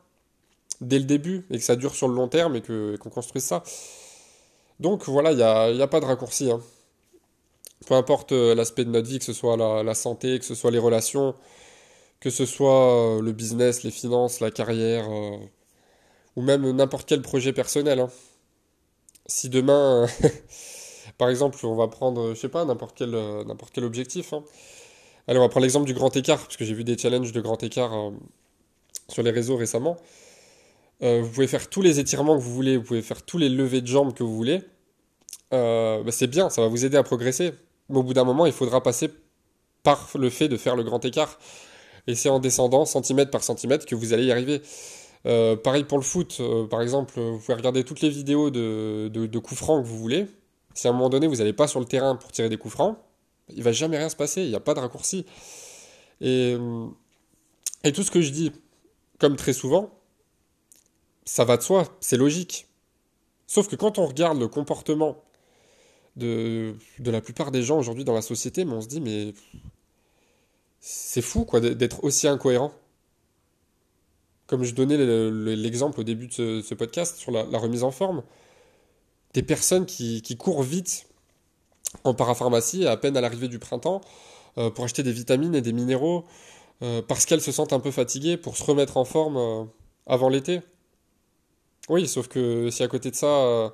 dès 0.87 0.99
le 0.99 1.05
début, 1.05 1.47
et 1.51 1.59
que 1.59 1.65
ça 1.65 1.77
dure 1.77 1.95
sur 1.95 2.09
le 2.09 2.15
long 2.15 2.29
terme 2.29 2.57
et 2.57 2.63
qu'on 2.63 3.11
construise 3.11 3.45
ça. 3.45 3.63
Donc 4.81 5.09
voilà, 5.09 5.33
il 5.33 5.37
n'y 5.37 5.43
a, 5.43 5.71
y 5.71 5.83
a, 5.83 5.87
pas 5.87 6.01
de 6.01 6.05
raccourci. 6.07 6.51
Hein 6.51 6.61
peu 7.85 7.95
importe 7.95 8.33
euh, 8.33 8.55
l'aspect 8.55 8.85
de 8.85 8.91
notre 8.91 9.09
vie, 9.09 9.19
que 9.19 9.25
ce 9.25 9.33
soit 9.33 9.57
la, 9.57 9.95
santé, 9.95 10.39
que 10.39 10.45
ce 10.45 10.55
soit 10.55 10.71
les 10.71 10.79
relations, 10.79 11.35
que 12.21 12.31
ce 12.31 12.47
soit 12.47 13.17
euh, 13.17 13.23
le 13.23 13.33
business, 13.33 13.83
les 13.83 13.91
finances, 13.91 14.41
la 14.41 14.51
carrière, 14.51 15.07
euh, 15.11 15.37
ou 16.37 16.43
même 16.43 16.69
n'importe 16.73 17.09
quel 17.09 17.23
projet 17.23 17.53
personnel. 17.53 18.01
Hein. 18.01 18.11
Si 19.27 19.49
demain, 19.49 20.07
par 21.19 21.29
exemple, 21.29 21.59
on 21.65 21.75
va 21.75 21.89
prendre, 21.89 22.35
je 22.35 22.41
sais 22.41 22.49
pas, 22.49 22.65
n'importe 22.65 22.97
quel, 22.97 23.17
quel 23.73 23.85
objectif. 23.85 24.33
Hein. 24.33 24.43
Allez, 25.29 25.39
on 25.39 25.43
va 25.43 25.49
prendre 25.49 25.65
l'exemple 25.65 25.87
du 25.87 25.95
grand 25.95 26.15
écart, 26.17 26.39
parce 26.39 26.57
que 26.57 26.65
j'ai 26.65 26.75
vu 26.75 26.85
des 26.85 26.99
challenges 26.99 27.33
de 27.33 27.41
grand 27.41 27.63
écart 27.63 28.13
sur 29.09 29.23
les 29.23 29.31
réseaux 29.31 29.57
récemment. 29.57 29.97
Vous 31.01 31.29
pouvez 31.29 31.47
faire 31.47 31.69
tous 31.69 31.83
les 31.83 32.01
étirements 32.01 32.37
que 32.37 32.43
vous 32.43 32.55
voulez, 32.55 32.77
vous 32.77 32.85
pouvez 32.85 33.03
faire 33.03 33.23
tous 33.23 33.39
les 33.39 33.49
levées 33.49 33.81
de 33.81 33.87
jambes 33.87 34.15
que 34.15 34.23
vous 34.23 34.35
voulez. 34.35 34.63
Bah, 35.51 36.11
c'est 36.11 36.27
bien, 36.27 36.51
ça 36.51 36.63
va 36.63 36.69
vous 36.69 36.85
aider 36.85 36.97
à 36.97 37.03
progresser. 37.03 37.53
Mais 37.89 37.99
au 37.99 38.03
bout 38.03 38.15
d'un 38.15 38.25
moment, 38.25 38.47
il 38.47 38.53
faudra 38.53 38.83
passer 38.83 39.11
par 39.83 40.09
le 40.17 40.31
fait 40.31 40.49
de 40.49 40.57
faire 40.57 40.75
le 40.75 40.83
grand 40.83 41.05
écart. 41.05 41.39
Et 42.07 42.15
c'est 42.15 42.29
en 42.29 42.39
descendant 42.39 42.85
centimètre 42.85 43.31
par 43.31 43.43
centimètre 43.43 43.87
que 43.87 43.95
vous 43.95 44.13
allez 44.13 44.25
y 44.25 44.33
arriver. 44.33 44.63
Euh, 45.27 45.57
pareil 45.57 45.85
pour 45.85 45.99
le 45.99 46.05
foot, 46.05 46.37
euh, 46.41 46.67
par 46.67 46.83
exemple, 46.83 47.19
vous 47.19 47.39
pouvez 47.39 47.55
regarder 47.55 47.83
toutes 47.85 48.03
les 48.03 48.11
vidéos 48.11 48.51
de, 48.51 49.09
de, 49.09 49.39
coups 49.39 49.59
francs 49.59 49.83
que 49.83 49.89
vous 49.89 49.99
voulez. 49.99 50.27
Si 50.75 50.87
à 50.87 50.91
un 50.91 50.93
moment 50.93 51.09
donné 51.09 51.27
vous 51.27 51.37
n'allez 51.37 51.55
pas 51.55 51.67
sur 51.67 51.81
le 51.81 51.87
terrain 51.87 52.17
pour 52.17 52.31
tirer 52.31 52.49
des 52.49 52.59
coups 52.59 52.75
francs, 52.75 52.99
il 53.49 53.63
va 53.63 53.73
jamais 53.73 53.97
rien 53.97 54.09
se 54.09 54.17
passer, 54.17 54.43
il 54.43 54.49
n'y 54.49 54.55
a 54.55 54.61
pas 54.61 54.75
de 54.75 54.81
raccourci. 54.81 55.25
Et 56.21 56.57
tout 57.95 58.03
ce 58.03 58.11
que 58.11 58.21
je 58.21 58.31
dis, 58.31 58.53
comme 59.19 59.37
très 59.37 59.53
souvent, 59.53 59.91
ça 61.25 61.45
va 61.45 61.57
de 61.57 61.63
soi, 61.63 61.87
c'est 62.01 62.17
logique. 62.17 62.69
Sauf 63.47 63.69
que 63.69 63.77
quand 63.77 63.99
on 63.99 64.07
regarde 64.07 64.39
le 64.39 64.49
comportement 64.49 65.23
de, 66.17 66.75
la 66.99 67.21
plupart 67.21 67.51
des 67.51 67.63
gens 67.63 67.79
aujourd'hui 67.79 68.05
dans 68.05 68.15
la 68.15 68.23
société, 68.23 68.65
on 68.65 68.81
se 68.81 68.89
dit, 68.89 69.01
mais 69.01 69.35
c'est 70.81 71.23
fou 71.23 71.45
quoi 71.45 71.61
d'être 71.61 72.05
aussi 72.05 72.29
incohérent. 72.29 72.73
Comme 74.47 74.65
je 74.65 74.75
donnais 74.75 74.99
l'exemple 75.57 76.01
au 76.01 76.05
début 76.05 76.27
de 76.27 76.63
ce, 76.63 76.75
podcast 76.75 77.17
sur 77.17 77.33
la, 77.33 77.59
remise 77.59 77.83
en 77.83 77.91
forme, 77.91 78.23
des 79.33 79.43
personnes 79.43 79.87
qui, 79.87 80.23
qui, 80.23 80.37
courent 80.37 80.63
vite 80.63 81.07
en 82.05 82.15
parapharmacie 82.15 82.87
à 82.87 82.97
peine 82.97 83.17
à 83.17 83.21
l'arrivée 83.21 83.49
du 83.49 83.59
printemps 83.59 84.01
euh, 84.59 84.71
pour 84.71 84.85
acheter 84.85 85.03
des 85.03 85.13
vitamines 85.13 85.55
et 85.55 85.63
des 85.63 85.73
minéraux 85.73 86.25
euh, 86.83 87.03
parce 87.03 87.25
qu'elles 87.25 87.41
se 87.41 87.53
sentent 87.53 87.73
un 87.73 87.81
peu 87.81 87.91
fatiguées 87.91 88.37
pour 88.37 88.57
se 88.57 88.65
remettre 88.65 88.97
en 88.97 89.05
forme 89.05 89.37
euh, 89.37 89.65
avant 90.07 90.29
l'été. 90.29 90.61
Oui, 91.89 92.09
sauf 92.09 92.29
que 92.29 92.71
si 92.71 92.83
à 92.83 92.89
côté 92.89 93.11
de 93.11 93.17
ça 93.17 93.73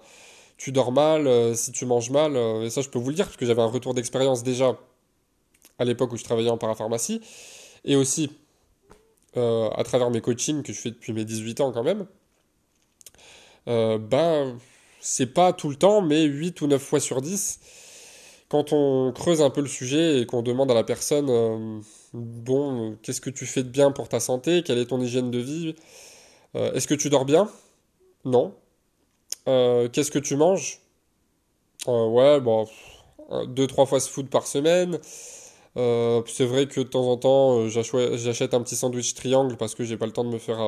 tu 0.61 0.73
dors 0.73 0.93
mal, 0.93 1.27
euh, 1.27 1.55
si 1.55 1.73
tu 1.73 1.87
manges 1.87 2.11
mal, 2.11 2.37
euh, 2.37 2.65
et 2.65 2.71
ça 2.71 2.83
je 2.83 2.91
peux 2.91 2.99
vous 2.99 3.09
le 3.09 3.15
dire 3.15 3.25
parce 3.25 3.39
que 3.39 3.47
j'avais 3.47 3.63
un 3.63 3.67
retour 3.67 3.95
d'expérience 3.95 4.43
déjà 4.43 4.79
à 5.79 5.87
l'époque 5.87 6.13
où 6.13 6.19
je 6.19 6.25
travaillais 6.25 6.51
en 6.51 6.59
parapharmacie, 6.59 7.23
et 7.87 7.97
aussi 7.97 8.31
euh, 9.39 9.71
à 9.71 9.83
travers 9.85 10.11
mes 10.11 10.21
coachings 10.21 10.63
que 10.63 10.75
je 10.75 10.79
fais 10.79 10.91
depuis 10.91 11.15
mes 11.15 11.25
18 11.25 11.63
ans 11.63 11.73
quand 11.73 11.83
même, 11.83 12.07
ben 13.67 14.59
c'est 15.01 15.33
pas 15.33 15.55
tout 15.55 15.71
le 15.71 15.77
temps, 15.77 16.03
mais 16.03 16.25
8 16.25 16.61
ou 16.61 16.67
9 16.67 16.83
fois 16.83 17.01
sur 17.01 17.23
10, 17.23 17.61
quand 18.51 18.75
on 18.75 19.13
creuse 19.13 19.41
un 19.41 19.49
peu 19.49 19.63
le 19.63 19.69
sujet 19.69 20.21
et 20.21 20.27
qu'on 20.27 20.43
demande 20.43 20.71
à 20.71 20.75
la 20.75 20.85
personne, 20.85 21.83
bon, 22.13 22.99
qu'est-ce 23.03 23.23
que 23.23 23.31
tu 23.31 23.47
fais 23.47 23.63
de 23.63 23.71
bien 23.71 23.93
pour 23.93 24.11
ta 24.11 24.21
santé, 24.21 24.63
quelle 24.63 24.79
est 24.79 24.87
ton 24.87 25.01
hygiène 25.01 25.31
de 25.31 25.39
vie, 25.39 25.75
est-ce 26.55 26.87
que 26.87 26.95
tu 26.95 27.09
dors 27.09 27.25
bien? 27.25 27.49
Non. 28.25 28.55
Euh, 29.49 29.89
qu'est-ce 29.89 30.11
que 30.11 30.19
tu 30.19 30.37
manges? 30.37 30.81
Euh, 31.89 32.07
Ouais, 32.09 32.41
bon, 32.41 32.69
deux, 33.49 33.67
trois 33.67 33.87
fois 33.87 34.01
ce 34.01 34.11
food 34.11 34.29
par 34.29 34.47
semaine. 34.47 34.99
Euh, 35.77 36.23
c'est 36.27 36.45
vrai 36.45 36.67
que 36.67 36.81
de 36.81 36.87
temps 36.87 37.09
en 37.09 37.17
temps, 37.17 37.69
j'achète 37.69 38.55
un 38.55 38.63
petit 38.63 38.77
sandwich 38.77 39.15
triangle 39.15 39.57
parce 39.57 39.75
que 39.75 39.85
j'ai 39.85 39.97
pas 39.97 40.07
le 40.07 40.13
temps 40.13 40.25
de 40.25 40.31
me 40.31 40.39
faire 40.39 40.61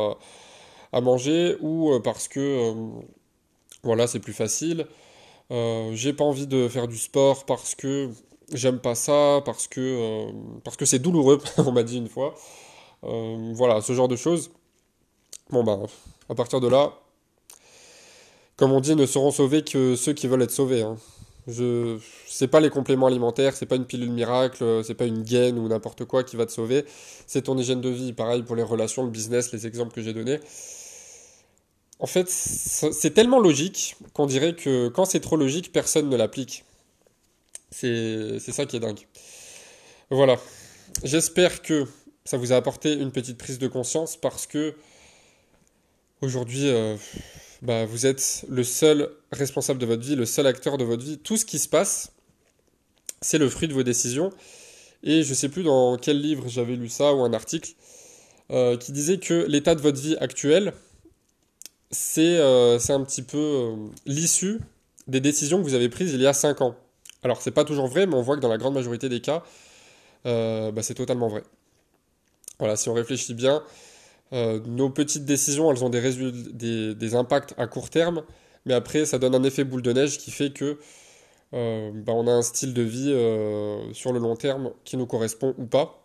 à, 0.93 1.01
manger 1.01 1.57
ou 1.61 1.99
parce 2.01 2.29
que 2.29 2.73
voilà, 3.83 4.07
c'est 4.07 4.21
plus 4.21 4.33
facile. 4.33 4.87
j'ai 5.51 6.13
pas 6.13 6.25
envie 6.25 6.47
de 6.47 6.69
faire 6.69 6.89
du 6.89 6.99
sport 6.99 7.45
parce 7.47 7.75
que 7.75 8.11
j'aime 8.53 8.79
pas 8.81 8.95
ça, 8.95 9.43
parce 9.45 9.69
que 9.69 10.29
parce 10.65 10.77
que 10.77 10.85
c'est 10.87 10.99
douloureux, 11.01 11.41
on 11.59 11.73
m'a 11.73 11.83
dit 11.83 11.99
une 11.99 12.09
fois. 12.09 12.35
voilà, 13.03 13.81
ce 13.83 13.93
genre 13.95 14.09
de 14.09 14.17
choses. 14.17 14.51
Bon 15.51 15.65
bah, 15.65 15.79
à 16.29 16.35
partir 16.35 16.61
de 16.61 16.69
là, 16.69 17.02
comme 18.63 18.71
on 18.71 18.81
dit, 18.81 18.95
ne 18.95 19.07
seront 19.07 19.33
sauvés 19.33 19.63
que 19.63 19.97
ceux 19.97 20.13
qui 20.13 20.29
veulent 20.29 20.43
être 20.43 20.53
sauvés. 20.53 20.83
Hein. 20.83 20.97
Je, 21.49 21.99
c'est 22.29 22.47
pas 22.47 22.61
les 22.61 22.71
compléments 22.71 23.09
alimentaires, 23.09 23.57
c'est 23.57 23.67
pas 23.67 23.75
une 23.75 23.87
pilule 23.87 24.13
miracle, 24.13 24.85
c'est 24.85 24.95
pas 24.95 25.07
une 25.07 25.25
gaine 25.25 25.59
ou 25.59 25.67
n'importe 25.67 26.05
quoi 26.05 26.23
qui 26.23 26.37
va 26.37 26.47
te 26.47 26.53
sauver. 26.53 26.85
C'est 27.27 27.43
ton 27.43 27.59
hygiène 27.59 27.81
de 27.81 27.89
vie. 27.89 28.13
Pareil 28.13 28.45
pour 28.45 28.55
les 28.55 28.63
relations, 28.63 29.03
le 29.03 29.11
business, 29.11 29.51
les 29.51 29.67
exemples 29.67 29.93
que 29.93 30.01
j'ai 30.01 30.13
donnés. 30.13 30.39
En 31.99 32.07
fait, 32.07 32.29
c'est 32.29 33.11
tellement 33.11 33.41
logique 33.41 33.97
qu'on 34.13 34.27
dirait 34.27 34.55
que 34.55 34.87
quand 34.91 35.07
c'est 35.07 35.19
trop 35.19 35.37
logique, 35.37 35.73
personne 35.73 36.09
ne 36.09 36.17
l'applique. 36.17 36.65
C'est, 37.73 38.39
c'est 38.39 38.53
ça 38.53 38.65
qui 38.65 38.77
est 38.77 38.81
dingue. 38.81 39.09
Voilà. 40.09 40.39
J'espère 41.03 41.63
que 41.63 41.85
ça 42.25 42.37
vous 42.37 42.53
a 42.53 42.57
apporté 42.57 42.93
une 42.93 43.11
petite 43.11 43.39
prise 43.39 43.59
de 43.59 43.67
conscience 43.67 44.17
parce 44.17 44.47
que 44.47 44.77
aujourd'hui, 46.21 46.69
euh, 46.69 46.97
bah, 47.63 47.85
vous 47.87 48.07
êtes 48.07 48.45
le 48.49 48.65
seul 48.65 49.09
responsable 49.31 49.79
de 49.79 49.87
votre 49.87 50.03
vie, 50.03 50.17
le 50.17 50.27
seul 50.27 50.47
acteur 50.47 50.79
de 50.79 50.85
votre 50.85 51.05
vie. 51.05 51.19
Tout 51.19 51.37
ce 51.37 51.45
qui 51.45 51.61
se 51.61 51.69
passe, 51.69 52.13
c'est 53.21 53.39
le 53.39 53.49
fruit 53.49 53.69
de 53.69 53.73
vos 53.73 53.85
décisions. 53.85 54.31
Et 55.05 55.23
je 55.23 55.31
ne 55.31 55.35
sais 55.35 55.49
plus 55.49 55.63
dans 55.63 55.97
quel 55.97 56.21
livre 56.21 56.49
j'avais 56.49 56.75
lu 56.75 56.89
ça 56.89 57.15
ou 57.15 57.23
un 57.23 57.33
article 57.33 57.71
euh, 58.51 58.77
qui 58.77 58.91
disait 58.91 59.19
que 59.19 59.47
l'état 59.49 59.77
de 59.77 59.81
votre 59.81 60.01
vie 60.01 60.17
actuel, 60.21 60.73
c'est 61.91 62.37
euh, 62.39 62.79
un 62.89 63.05
petit 63.05 63.23
peu 63.23 63.39
euh, 63.39 63.77
l'issue 64.07 64.61
des 65.07 65.21
décisions 65.21 65.59
que 65.59 65.65
vous 65.65 65.75
avez 65.75 65.89
prises 65.89 66.13
il 66.13 66.21
y 66.21 66.27
a 66.27 66.33
5 66.33 66.61
ans. 66.63 66.77
Alors 67.23 67.43
c'est 67.43 67.51
pas 67.53 67.65
toujours 67.65 67.87
vrai, 67.87 68.07
mais 68.07 68.15
on 68.15 68.23
voit 68.23 68.37
que 68.37 68.41
dans 68.41 68.49
la 68.49 68.59
grande 68.59 68.75
majorité 68.75 69.09
des 69.09 69.21
cas, 69.21 69.45
bah, 70.25 70.83
c'est 70.83 70.95
totalement 70.95 71.29
vrai. 71.29 71.45
Voilà, 72.59 72.77
si 72.77 72.89
on 72.89 72.95
réfléchit 72.95 73.35
bien, 73.35 73.63
euh, 74.33 74.61
nos 74.67 74.89
petites 74.89 75.25
décisions, 75.25 75.71
elles 75.71 75.85
ont 75.85 75.91
des, 75.91 77.15
impacts 77.15 77.55
à 77.59 77.67
court 77.67 77.91
terme, 77.91 78.23
mais 78.65 78.75
après, 78.75 79.05
ça 79.05 79.19
donne 79.19 79.35
un 79.35 79.43
effet 79.45 79.65
boule 79.65 79.83
de 79.83 79.93
neige 79.93 80.19
qui 80.19 80.31
fait 80.31 80.53
que 80.53 80.79
euh, 81.55 81.91
bah, 81.95 82.13
on 82.15 82.27
a 82.27 82.33
un 82.33 82.43
style 82.43 82.73
de 82.73 82.83
vie 82.83 83.13
euh, 83.13 83.93
sur 83.93 84.13
le 84.13 84.19
long 84.19 84.37
terme 84.37 84.73
qui 84.85 84.97
nous 84.97 85.07
correspond 85.07 85.55
ou 85.59 85.67
pas. 85.67 85.99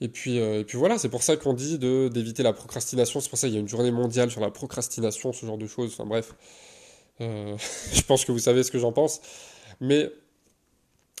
Et 0.00 0.08
puis, 0.08 0.36
et 0.36 0.64
puis 0.64 0.78
voilà, 0.78 0.96
c'est 0.96 1.08
pour 1.08 1.24
ça 1.24 1.36
qu'on 1.36 1.54
dit 1.54 1.76
d'éviter 1.76 2.44
la 2.44 2.52
procrastination. 2.52 3.20
C'est 3.20 3.28
pour 3.30 3.38
ça 3.38 3.48
qu'il 3.48 3.54
y 3.54 3.58
a 3.58 3.60
une 3.60 3.68
journée 3.68 3.90
mondiale 3.90 4.30
sur 4.30 4.40
la 4.40 4.50
procrastination, 4.50 5.32
ce 5.32 5.44
genre 5.44 5.58
de 5.58 5.66
choses. 5.66 5.92
Enfin 5.92 6.06
bref, 6.06 6.34
je 7.20 8.02
pense 8.02 8.24
que 8.24 8.30
vous 8.30 8.38
savez 8.38 8.62
ce 8.62 8.70
que 8.70 8.78
j'en 8.78 8.92
pense. 8.92 9.20
Mais 9.80 10.12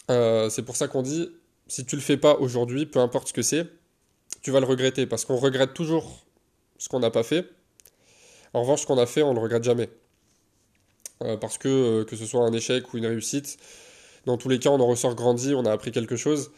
c'est 0.08 0.62
pour 0.64 0.76
ça 0.76 0.86
qu'on 0.86 1.02
dit, 1.02 1.28
si 1.66 1.84
tu 1.86 1.96
le 1.96 2.02
fais 2.02 2.16
pas 2.16 2.36
aujourd'hui, 2.36 2.86
peu 2.86 3.00
importe 3.00 3.28
ce 3.28 3.32
que 3.32 3.42
c'est, 3.42 3.66
tu 4.42 4.50
vas 4.50 4.60
le 4.60 4.66
regretter 4.66 5.06
parce 5.06 5.24
qu'on 5.24 5.36
regrette 5.36 5.74
toujours 5.74 6.24
ce 6.78 6.88
qu'on 6.88 7.00
n'a 7.00 7.10
pas 7.10 7.22
fait. 7.22 7.46
En 8.54 8.62
revanche, 8.62 8.82
ce 8.82 8.86
qu'on 8.86 8.98
a 8.98 9.06
fait, 9.06 9.22
on 9.22 9.30
ne 9.30 9.34
le 9.34 9.42
regrette 9.42 9.64
jamais. 9.64 9.90
Euh, 11.22 11.36
parce 11.36 11.58
que 11.58 11.68
euh, 11.68 12.04
que 12.04 12.16
ce 12.16 12.26
soit 12.26 12.44
un 12.44 12.52
échec 12.52 12.92
ou 12.92 12.98
une 12.98 13.06
réussite, 13.06 13.58
dans 14.26 14.36
tous 14.36 14.48
les 14.48 14.58
cas, 14.58 14.70
on 14.70 14.80
en 14.80 14.86
ressort 14.86 15.14
grandi, 15.14 15.54
on 15.54 15.64
a 15.64 15.72
appris 15.72 15.90
quelque 15.90 16.16
chose. 16.16 16.50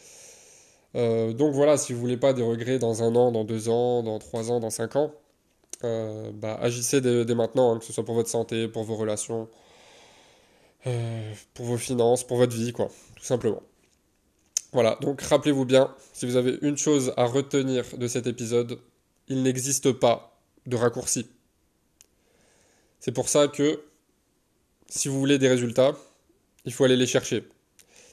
Euh, 0.97 1.33
donc 1.33 1.55
voilà, 1.55 1.77
si 1.77 1.93
vous 1.93 2.01
voulez 2.01 2.17
pas 2.17 2.33
des 2.33 2.43
regrets 2.43 2.79
dans 2.79 3.03
un 3.03 3.15
an, 3.17 3.33
dans 3.33 3.45
deux 3.45 3.69
ans, 3.69 4.03
dans 4.03 4.19
trois 4.19 4.51
ans, 4.51 4.61
dans 4.61 4.71
cinq 4.71 4.97
ans, 4.97 5.15
bah, 5.83 6.59
agissez 6.61 7.01
dès, 7.01 7.35
maintenant, 7.35 7.75
hein, 7.75 7.79
que 7.79 7.85
ce 7.85 7.93
soit 7.93 8.05
pour 8.05 8.15
votre 8.15 8.29
santé, 8.29 8.69
pour 8.69 8.85
vos 8.85 8.97
relations, 8.97 9.49
pour 11.55 11.65
vos 11.65 11.79
finances, 11.79 12.25
pour 12.25 12.37
votre 12.37 12.55
vie, 12.55 12.73
quoi, 12.73 12.89
tout 13.17 13.25
simplement. 13.25 13.63
Voilà, 14.73 14.97
donc 15.01 15.21
rappelez-vous 15.23 15.65
bien, 15.65 15.95
si 16.13 16.27
vous 16.27 16.37
avez 16.37 16.59
une 16.63 16.79
chose 16.79 17.13
à 17.17 17.25
retenir 17.25 17.85
de 17.97 18.07
cet 18.07 18.27
épisode, 18.27 18.79
il 19.29 19.43
n'existe 19.43 19.93
pas 19.93 20.39
de 20.67 20.77
raccourci. 20.77 21.27
C'est 23.01 23.13
pour 23.13 23.29
ça 23.29 23.49
que 23.49 23.83
si 24.89 25.09
vous 25.09 25.19
voulez 25.19 25.39
des 25.39 25.49
résultats, 25.49 25.97
il 26.65 26.73
faut 26.73 26.85
aller 26.85 26.97
les 26.97 27.07
chercher. 27.07 27.49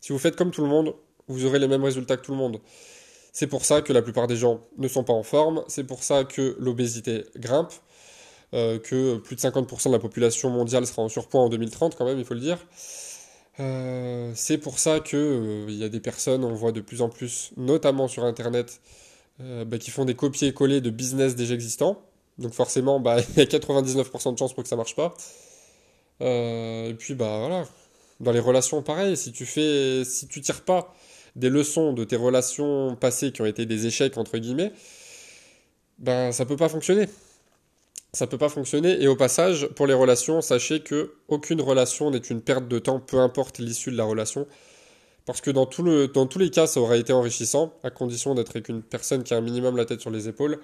Si 0.02 0.14
vous 0.14 0.20
faites 0.20 0.36
comme 0.36 0.52
tout 0.52 0.62
le 0.62 0.68
monde, 0.68 0.96
vous 1.28 1.46
aurez 1.46 1.60
les 1.60 1.68
mêmes 1.68 1.84
résultats 1.84 2.18
que 2.18 2.24
tout 2.24 2.32
le 2.32 2.38
monde. 2.38 2.60
C'est 3.34 3.48
pour 3.48 3.66
ça 3.66 3.82
que 3.82 3.94
la 3.94 4.02
plupart 4.02 4.26
des 4.26 4.38
gens 4.38 4.62
ne 4.78 4.88
sont 4.88 5.04
pas 5.04 5.14
en 5.14 5.24
forme, 5.24 5.64
c'est 5.68 5.84
pour 5.84 6.02
ça 6.02 6.24
que 6.24 6.56
l'obésité 6.60 7.26
grimpe, 7.36 7.74
euh, 8.54 8.80
que 8.80 9.18
plus 9.18 9.36
de 9.36 9.42
50% 9.42 9.90
de 9.90 9.94
la 9.94 10.00
population 10.00 10.50
mondiale 10.50 10.88
sera 10.88 11.04
en 11.04 11.10
surpoids 11.10 11.42
en 11.42 11.50
2030 11.50 11.96
quand 11.96 12.06
même, 12.06 12.18
il 12.18 12.26
faut 12.26 12.34
le 12.34 12.40
dire. 12.40 12.58
Euh, 13.60 14.32
c'est 14.36 14.58
pour 14.58 14.80
ça 14.80 15.00
que 15.00 15.18
euh, 15.68 15.72
y 15.72 15.84
a 15.84 15.90
des 15.90 16.00
personnes, 16.00 16.44
on 16.44 16.54
voit 16.54 16.72
de 16.72 16.82
plus 16.82 17.02
en 17.02 17.10
plus, 17.10 17.52
notamment 17.58 18.08
sur 18.08 18.24
Internet, 18.24 18.82
bah, 19.40 19.78
qui 19.78 19.92
font 19.92 20.06
des 20.06 20.16
copier-coller 20.16 20.82
de 20.82 20.90
business 20.90 21.36
déjà 21.36 21.54
existants. 21.54 22.02
Donc 22.40 22.54
forcément, 22.54 23.00
bah, 23.00 23.18
il 23.36 23.38
y 23.38 23.42
a 23.42 23.46
99% 23.46 24.34
de 24.34 24.38
chances 24.38 24.54
pour 24.54 24.64
que 24.64 24.70
ça 24.70 24.76
marche 24.76 24.96
pas. 24.96 25.14
et 26.22 26.96
puis 26.98 27.14
bah 27.16 27.40
voilà, 27.40 27.66
dans 28.20 28.32
les 28.32 28.40
relations, 28.40 28.82
pareil. 28.82 29.18
Si 29.18 29.32
tu 29.32 29.46
fais, 29.46 30.04
si 30.06 30.28
tu 30.28 30.42
tires 30.42 30.64
pas 30.64 30.94
des 31.36 31.50
leçons 31.50 31.94
de 31.94 32.04
tes 32.04 32.16
relations 32.16 32.96
passées 32.96 33.32
qui 33.32 33.42
ont 33.42 33.46
été 33.46 33.66
des 33.66 33.86
échecs 33.88 34.18
entre 34.18 34.38
guillemets, 34.40 34.72
ben 36.00 36.32
ça 36.32 36.46
peut 36.46 36.58
pas 36.58 36.70
fonctionner. 36.70 37.08
Ça 38.14 38.28
peut 38.28 38.38
pas 38.38 38.50
fonctionner. 38.50 39.02
Et 39.02 39.08
au 39.08 39.16
passage, 39.16 39.68
pour 39.76 39.88
les 39.88 39.94
relations, 39.94 40.42
sachez 40.42 40.80
que 40.80 41.14
aucune 41.28 41.62
relation 41.62 42.10
n'est 42.10 42.18
une 42.18 42.42
perte 42.42 42.68
de 42.68 42.80
temps, 42.80 43.00
peu 43.00 43.20
importe 43.20 43.60
l'issue 43.60 43.92
de 43.92 43.98
la 43.98 44.06
relation. 44.06 44.48
Parce 45.26 45.42
que 45.42 45.52
dans, 45.52 45.66
tout 45.66 45.84
le, 45.84 46.08
dans 46.08 46.26
tous 46.26 46.40
les 46.40 46.50
cas, 46.50 46.68
ça 46.68 46.80
aurait 46.80 47.00
été 47.00 47.12
enrichissant, 47.12 47.74
à 47.84 47.90
condition 47.90 48.34
d'être 48.34 48.52
avec 48.52 48.70
une 48.70 48.82
personne 48.82 49.24
qui 49.24 49.34
a 49.34 49.38
un 49.38 49.42
minimum 49.42 49.76
la 49.76 49.86
tête 49.86 50.00
sur 50.00 50.10
les 50.10 50.30
épaules. 50.30 50.60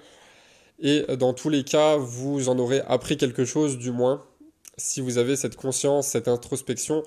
Et 0.80 1.04
dans 1.18 1.34
tous 1.34 1.50
les 1.50 1.64
cas, 1.64 1.96
vous 1.96 2.48
en 2.48 2.58
aurez 2.58 2.80
appris 2.86 3.16
quelque 3.16 3.44
chose, 3.44 3.78
du 3.78 3.90
moins, 3.90 4.24
si 4.76 5.00
vous 5.00 5.18
avez 5.18 5.36
cette 5.36 5.56
conscience, 5.56 6.08
cette 6.08 6.28
introspection 6.28 7.02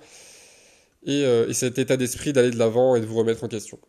euh, 1.08 1.48
et, 1.48 1.53
cet 1.53 1.77
état 1.77 1.98
d'esprit 1.98 2.34
d'aller 2.34 2.51
de 2.51 2.58
l'avant 2.58 2.96
et 2.96 3.01
de 3.01 3.06
vous 3.06 3.15
remettre 3.15 3.44
en 3.44 3.48
question. 3.48 3.79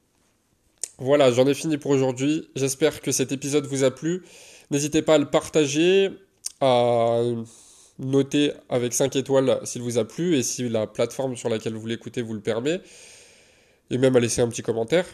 Voilà, 0.99 1.31
j'en 1.31 1.47
ai 1.47 1.55
fini 1.55 1.78
pour 1.78 1.90
aujourd'hui. 1.90 2.49
J'espère 2.57 3.00
que 3.00 3.12
cet 3.12 3.33
épisode 3.33 3.67
vous 3.67 3.85
a 3.85 3.90
plu. 3.90 4.25
N'hésitez 4.71 5.02
pas 5.02 5.14
à 5.14 5.19
le 5.19 5.31
partager, 5.31 6.11
à 6.60 7.20
noter 7.98 8.52
avec 8.68 8.92
5 8.92 9.16
étoiles 9.16 9.60
s'il 9.64 9.82
vous 9.82 9.98
a 9.98 10.04
plu 10.04 10.36
et 10.36 10.42
si 10.42 10.68
la 10.68 10.86
plateforme 10.86 11.36
sur 11.36 11.48
laquelle 11.48 11.74
vous 11.74 11.86
l'écoutez 11.86 12.22
vous 12.22 12.34
le 12.34 12.40
permet. 12.40 12.80
Et 13.90 13.98
même 13.98 14.14
à 14.16 14.20
laisser 14.20 14.42
un 14.42 14.48
petit 14.48 14.62
commentaire. 14.62 15.06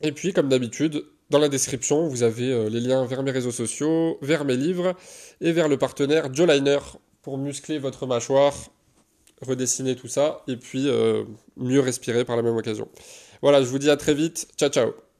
Et 0.00 0.10
puis, 0.12 0.32
comme 0.32 0.48
d'habitude, 0.48 1.04
dans 1.30 1.38
la 1.38 1.48
description, 1.48 2.08
vous 2.08 2.24
avez 2.24 2.50
euh, 2.50 2.68
les 2.68 2.80
liens 2.80 3.06
vers 3.06 3.22
mes 3.22 3.30
réseaux 3.30 3.52
sociaux, 3.52 4.18
vers 4.20 4.44
mes 4.44 4.56
livres 4.56 4.94
et 5.40 5.52
vers 5.52 5.68
le 5.68 5.78
partenaire 5.78 6.34
Joe 6.34 6.48
Liner 6.48 6.78
pour 7.22 7.38
muscler 7.38 7.78
votre 7.78 8.06
mâchoire 8.06 8.54
redessiner 9.42 9.96
tout 9.96 10.08
ça 10.08 10.42
et 10.48 10.56
puis 10.56 10.88
euh, 10.88 11.24
mieux 11.56 11.80
respirer 11.80 12.24
par 12.24 12.36
la 12.36 12.42
même 12.42 12.56
occasion. 12.56 12.88
Voilà, 13.42 13.62
je 13.62 13.66
vous 13.66 13.78
dis 13.78 13.90
à 13.90 13.96
très 13.96 14.14
vite. 14.14 14.48
Ciao 14.56 14.70
ciao 14.70 15.11